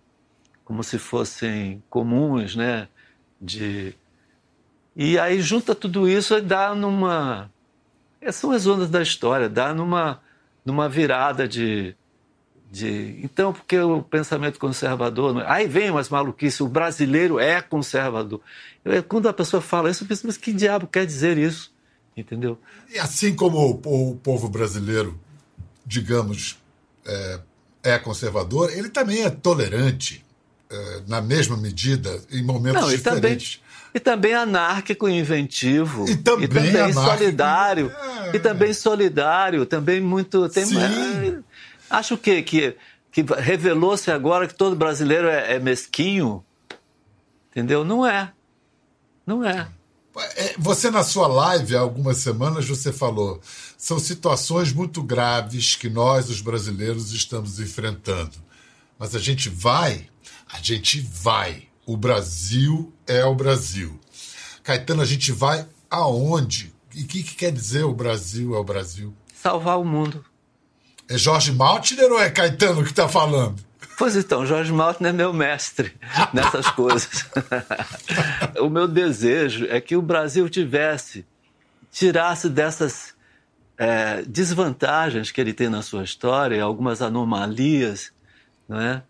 [0.65, 2.87] como se fossem comuns, né?
[3.39, 3.93] De
[4.95, 7.51] e aí junta tudo isso e dá numa
[8.31, 10.21] são as ondas da história, dá numa
[10.65, 11.95] numa virada de
[12.71, 15.45] de então porque o pensamento conservador é?
[15.45, 18.39] aí vem umas maluquices o brasileiro é conservador
[18.85, 21.69] eu, quando a pessoa fala isso eu penso mas que diabo quer dizer isso
[22.15, 22.57] entendeu
[22.89, 25.19] e assim como o, o povo brasileiro
[25.85, 26.57] digamos
[27.05, 27.39] é,
[27.83, 30.25] é, conservador ele também é tolerante
[30.69, 33.71] é, na mesma medida em momentos Não, diferentes também...
[33.93, 36.05] E também anárquico e inventivo.
[36.07, 37.91] E também, e também solidário.
[37.91, 38.35] É...
[38.37, 40.47] E também solidário, também muito.
[40.47, 41.43] Tem, Sim.
[41.91, 42.77] Acho que, que,
[43.11, 46.41] que revelou-se agora que todo brasileiro é, é, mesquinho.
[47.51, 47.83] Entendeu?
[47.83, 48.31] Não é.
[49.27, 49.67] Não é.
[50.37, 53.41] É, você, na sua live, há algumas semanas, você falou:
[53.77, 58.37] são situações muito graves que nós, os brasileiros, estamos enfrentando.
[58.97, 60.07] Mas a gente vai,
[60.51, 61.67] a gente vai.
[61.85, 63.99] O Brasil é o Brasil.
[64.63, 66.73] Caetano, a gente vai aonde?
[66.95, 69.13] E o que, que quer dizer o Brasil é o Brasil?
[69.33, 70.23] Salvar o mundo.
[71.11, 73.61] É Jorge Maltner ou é Caetano que está falando?
[73.97, 75.93] Pois então, Jorge Maltner é meu mestre
[76.33, 77.25] nessas coisas.
[78.57, 81.25] o meu desejo é que o Brasil tivesse,
[81.91, 83.13] tirasse dessas
[83.77, 88.13] é, desvantagens que ele tem na sua história, algumas anomalias,
[88.69, 89.03] não é?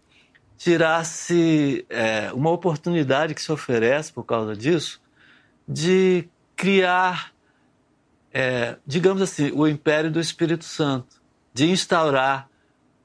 [0.57, 4.99] tirasse é, uma oportunidade que se oferece por causa disso
[5.67, 7.31] de criar,
[8.33, 11.20] é, digamos assim, o império do Espírito Santo,
[11.53, 12.49] de instaurar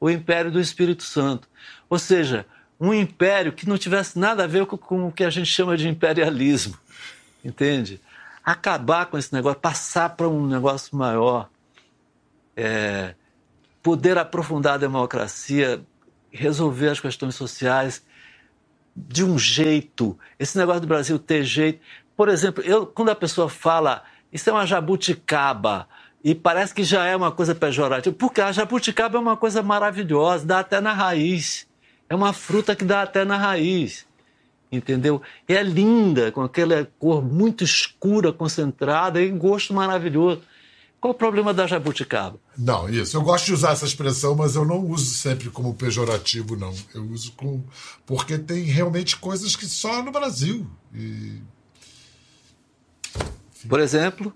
[0.01, 1.49] o império do Espírito Santo.
[1.89, 2.47] Ou seja,
[2.79, 5.89] um império que não tivesse nada a ver com, o que a gente chama de
[5.89, 6.77] imperialismo,
[7.45, 8.01] entende?
[8.45, 11.49] Acabar com esse negócio, passar para um negócio maior,
[12.57, 13.15] é,
[13.83, 15.85] poder aprofundar a democracia,
[16.31, 18.03] resolver as questões sociais
[18.95, 20.19] de um jeito.
[20.39, 21.81] Esse negócio do Brasil ter jeito.
[22.17, 25.89] Por exemplo, eu, quando a pessoa fala isso é uma jabuticaba
[26.27, 30.45] e parece que já é uma coisa pejorativa, porque a jabuticaba é uma coisa maravilhosa,
[30.45, 31.69] dá até na raiz.
[32.09, 34.05] É uma fruta que dá até na raiz.
[34.73, 35.23] Entendeu?
[35.49, 40.43] E é linda, com aquela cor muito escura, concentrada e gosto maravilhoso.
[41.01, 42.41] Qual o problema da jabuticaba?
[42.59, 43.17] Não, isso.
[43.17, 46.75] Eu gosto de usar essa expressão, mas eu não uso sempre como pejorativo, não.
[46.93, 47.63] Eu uso com.
[48.05, 50.67] Porque tem realmente coisas que só no Brasil.
[50.93, 51.41] E...
[53.69, 54.35] Por exemplo?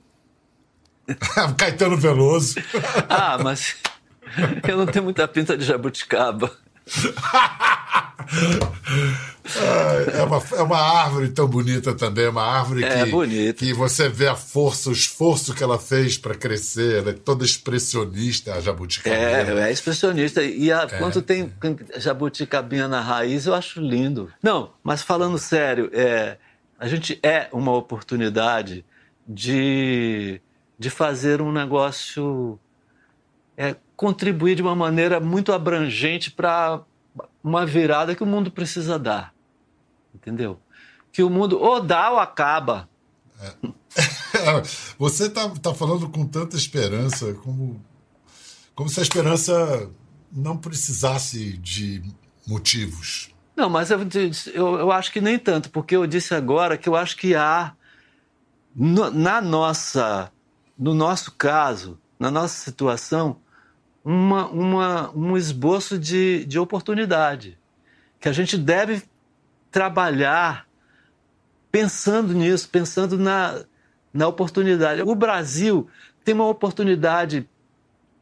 [1.56, 2.56] Caetano Veloso.
[3.08, 3.76] ah, mas
[4.66, 6.50] eu não tenho muita pinta de jabuticaba.
[10.14, 13.64] é, uma, é uma árvore tão bonita também, é uma árvore é, que, bonita.
[13.64, 17.44] que você vê a força, o esforço que ela fez para crescer, ela é toda
[17.44, 19.14] expressionista, a jabuticaba.
[19.16, 20.42] É, é expressionista.
[20.42, 20.98] E a, é.
[20.98, 21.52] quando tem
[21.96, 24.30] jabuticabinha na raiz, eu acho lindo.
[24.42, 26.36] Não, mas falando sério, é,
[26.78, 28.84] a gente é uma oportunidade
[29.28, 30.40] de,
[30.80, 32.58] de fazer um negócio.
[33.54, 36.80] É, contribuir de uma maneira muito abrangente para
[37.44, 39.34] uma virada que o mundo precisa dar.
[40.14, 40.58] Entendeu?
[41.12, 42.88] Que o mundo ou dá ou acaba.
[43.38, 43.52] É.
[44.98, 47.84] Você está tá falando com tanta esperança, como,
[48.74, 49.90] como se a esperança
[50.32, 52.02] não precisasse de
[52.46, 53.34] motivos.
[53.54, 53.98] Não, mas eu,
[54.54, 57.74] eu, eu acho que nem tanto, porque eu disse agora que eu acho que há,
[58.74, 60.32] no, na nossa,
[60.80, 63.36] no nosso caso, na nossa situação,
[64.02, 67.58] uma, uma, um esboço de, de oportunidade,
[68.18, 69.02] que a gente deve
[69.70, 70.66] trabalhar
[71.70, 73.62] pensando nisso, pensando na,
[74.10, 75.02] na oportunidade.
[75.02, 75.86] O Brasil
[76.24, 77.46] tem uma oportunidade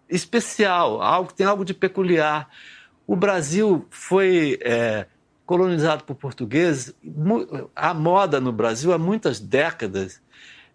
[0.09, 2.49] especial, algo tem algo de peculiar.
[3.07, 5.07] O Brasil foi é,
[5.47, 6.93] colonizado por portugueses.
[7.77, 10.21] A moda no Brasil há muitas décadas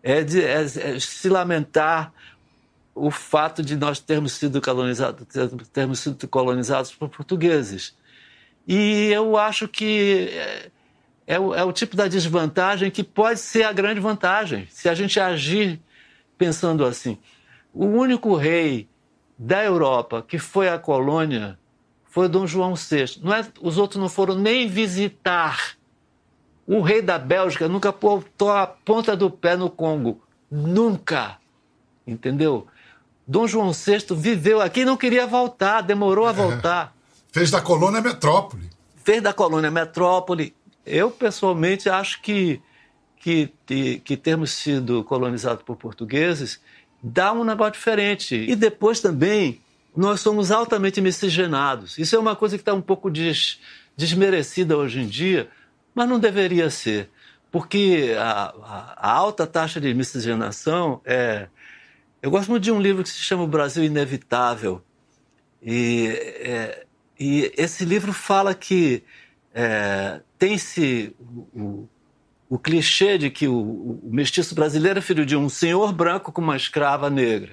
[0.04, 2.14] é de é, é se lamentar
[2.94, 5.26] o fato de nós termos sido colonizados,
[5.72, 7.96] termos sido colonizados por portugueses.
[8.68, 10.72] E eu acho que é,
[11.26, 14.94] é, o, é o tipo da desvantagem que pode ser a grande vantagem, se a
[14.94, 15.80] gente agir
[16.38, 17.18] pensando assim.
[17.74, 18.88] O único rei
[19.40, 21.58] da Europa que foi à colônia
[22.04, 23.20] foi Dom João VI.
[23.24, 25.76] Não é, os outros não foram nem visitar.
[26.66, 30.22] O rei da Bélgica nunca botou a ponta do pé no Congo.
[30.50, 31.38] Nunca.
[32.06, 32.68] Entendeu?
[33.28, 36.34] Dom João VI viveu aqui e não queria voltar, demorou a é.
[36.34, 36.94] voltar.
[36.96, 37.14] É.
[37.32, 38.70] Fez da colônia metrópole.
[39.04, 40.54] Fez da colônia metrópole.
[40.86, 42.62] Eu, pessoalmente, acho que,
[43.18, 43.52] que,
[44.04, 46.60] que termos sido colonizados por portugueses
[47.04, 48.36] dá um negócio diferente.
[48.36, 49.60] E depois também,
[49.96, 51.98] nós somos altamente miscigenados.
[51.98, 53.60] Isso é uma coisa que está um pouco des,
[53.98, 55.50] desmerecida hoje em dia,
[55.94, 57.10] mas não deveria ser.
[57.52, 61.48] Porque a, a, a alta taxa de miscigenação é
[62.24, 64.82] eu gosto muito de um livro que se chama O Brasil Inevitável.
[65.62, 66.08] E,
[66.40, 66.86] é,
[67.20, 69.04] e esse livro fala que
[69.54, 71.14] é, tem-se
[71.54, 71.86] o,
[72.50, 76.40] o, clichê de que o, o, mestiço brasileiro é filho de um senhor branco com
[76.42, 77.52] uma escrava negra.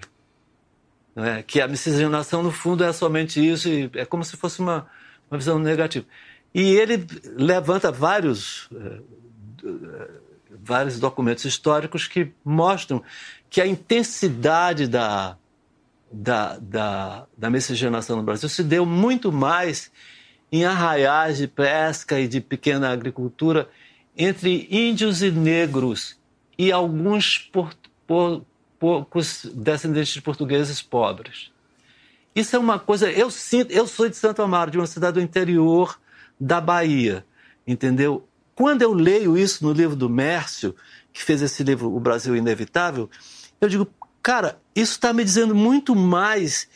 [1.16, 1.42] É?
[1.42, 4.86] Que a miscigenação, no fundo, é somente isso, e é como se fosse uma,
[5.28, 6.06] uma visão negativa.
[6.54, 10.10] E ele levanta vários, é,
[10.50, 13.02] vários documentos históricos que mostram
[13.48, 15.36] que a intensidade da,
[16.10, 19.90] da, da, da miscigenação no Brasil se deu muito mais
[20.50, 23.68] em arraiais de pesca e de pequena agricultura
[24.16, 26.18] entre índios e negros
[26.58, 27.72] e alguns por,
[28.78, 31.52] poucos descendentes de portugueses pobres.
[32.34, 33.10] Isso é uma coisa.
[33.10, 33.70] Eu sinto.
[33.70, 35.98] Eu sou de Santo Amaro, de uma cidade do interior
[36.40, 37.24] da Bahia,
[37.66, 38.26] entendeu?
[38.54, 40.74] Quando eu leio isso no livro do Mércio,
[41.12, 43.10] que fez esse livro O Brasil Inevitável,
[43.60, 43.88] eu digo,
[44.22, 46.68] cara, isso está me dizendo muito mais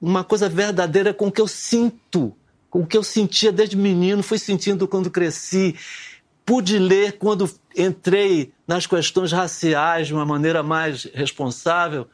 [0.00, 2.34] uma coisa verdadeira com o que eu sinto,
[2.68, 5.74] com o que eu sentia desde menino, fui sentindo quando cresci
[6.44, 12.06] pude ler quando entrei nas questões raciais de uma maneira mais responsável,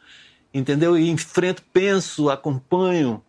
[0.55, 0.99] entendeu?
[0.99, 3.23] E enfrento, penso, acompanho,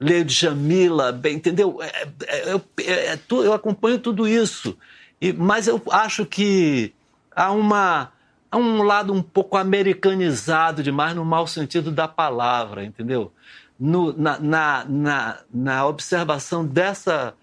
[0.00, 1.78] leio de Jamila, bem, entendeu?
[1.82, 4.76] É, é, eu, é, é eu acompanho tudo isso,
[5.20, 6.94] e, mas eu acho que
[7.34, 8.12] há uma
[8.50, 13.32] há um lado um pouco americanizado demais no mau sentido da palavra, entendeu?
[13.78, 17.34] No, na, na, na, na observação dessa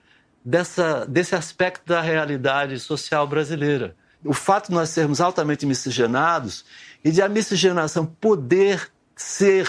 [0.48, 3.98] dessa, desse aspecto da realidade social brasileira.
[4.24, 6.64] O fato de nós sermos altamente miscigenados
[7.04, 9.68] e de a miscigenação poder ser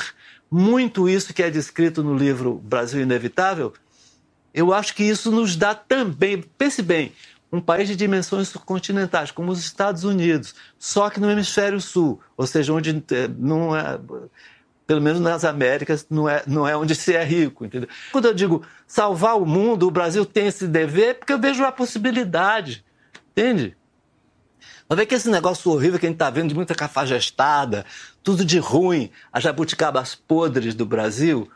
[0.51, 3.73] muito isso que é descrito no livro Brasil Inevitável,
[4.53, 7.13] eu acho que isso nos dá também, pense bem,
[7.51, 12.47] um país de dimensões continentais, como os Estados Unidos, só que no hemisfério sul, ou
[12.47, 13.99] seja, onde eh, não é,
[14.87, 17.89] pelo menos nas Américas, não é, não é onde se é rico, entendeu?
[18.13, 21.73] Quando eu digo salvar o mundo, o Brasil tem esse dever, porque eu vejo a
[21.73, 22.85] possibilidade,
[23.33, 23.77] entende?
[24.89, 27.85] Mas vê que esse negócio horrível que a gente está vendo de muita cafajestada,
[28.29, 31.51] tudo de ruim, as jabuticabas podres do Brasil,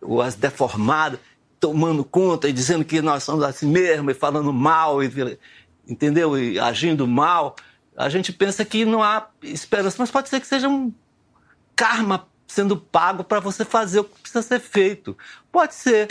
[0.00, 1.18] ou as deformadas,
[1.58, 5.10] tomando conta e dizendo que nós somos assim mesmo, e falando mal, e,
[5.88, 6.38] entendeu?
[6.38, 7.56] E agindo mal,
[7.96, 10.94] a gente pensa que não há esperança, mas pode ser que seja um
[11.74, 15.18] karma sendo pago para você fazer o que precisa ser feito.
[15.50, 16.06] Pode ser.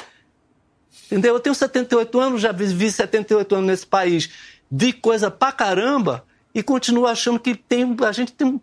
[1.06, 1.36] Entendeu?
[1.36, 4.30] Eu tenho 78 anos, já vivi 78 anos nesse país,
[4.70, 8.62] vi coisa pra caramba e continuo achando que tem, a gente tem,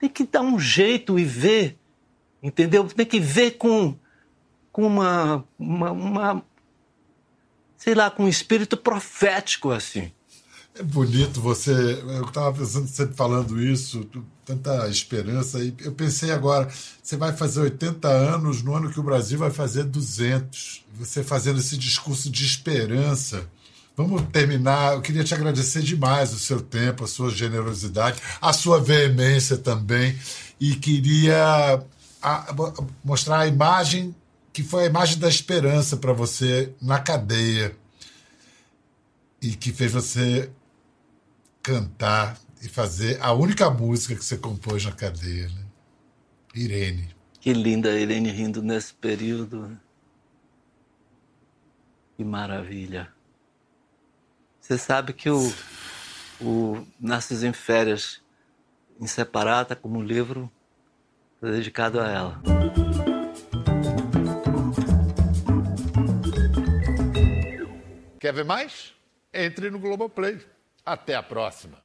[0.00, 1.78] tem que dar um jeito e ver,
[2.42, 2.84] entendeu?
[2.84, 3.94] Tem que ver com,
[4.72, 6.42] com uma, uma, uma
[7.76, 10.10] sei lá, com um espírito profético assim.
[10.74, 11.72] É bonito você.
[11.72, 14.08] Eu estava pensando, sempre falando isso,
[14.46, 15.62] tanta esperança.
[15.62, 16.70] E eu pensei agora,
[17.02, 20.86] você vai fazer 80 anos no ano que o Brasil vai fazer 200.
[20.94, 23.46] Você fazendo esse discurso de esperança.
[23.96, 24.94] Vamos terminar.
[24.94, 30.18] Eu queria te agradecer demais o seu tempo, a sua generosidade, a sua veemência também.
[30.58, 31.82] E queria
[32.22, 32.54] a,
[33.04, 34.14] mostrar a imagem
[34.52, 37.76] que foi a imagem da esperança para você na cadeia
[39.40, 40.50] e que fez você
[41.62, 45.64] cantar e fazer a única música que você compôs na cadeia, né?
[46.54, 47.08] Irene.
[47.40, 49.78] Que linda Irene rindo nesse período.
[52.16, 53.10] Que maravilha.
[54.70, 55.52] Você sabe que o,
[56.40, 58.22] o Narciso em Férias,
[59.00, 60.48] em separata, como livro,
[61.42, 62.40] é dedicado a ela.
[68.20, 68.94] Quer ver mais?
[69.34, 70.40] Entre no Globoplay.
[70.86, 71.82] Até a próxima.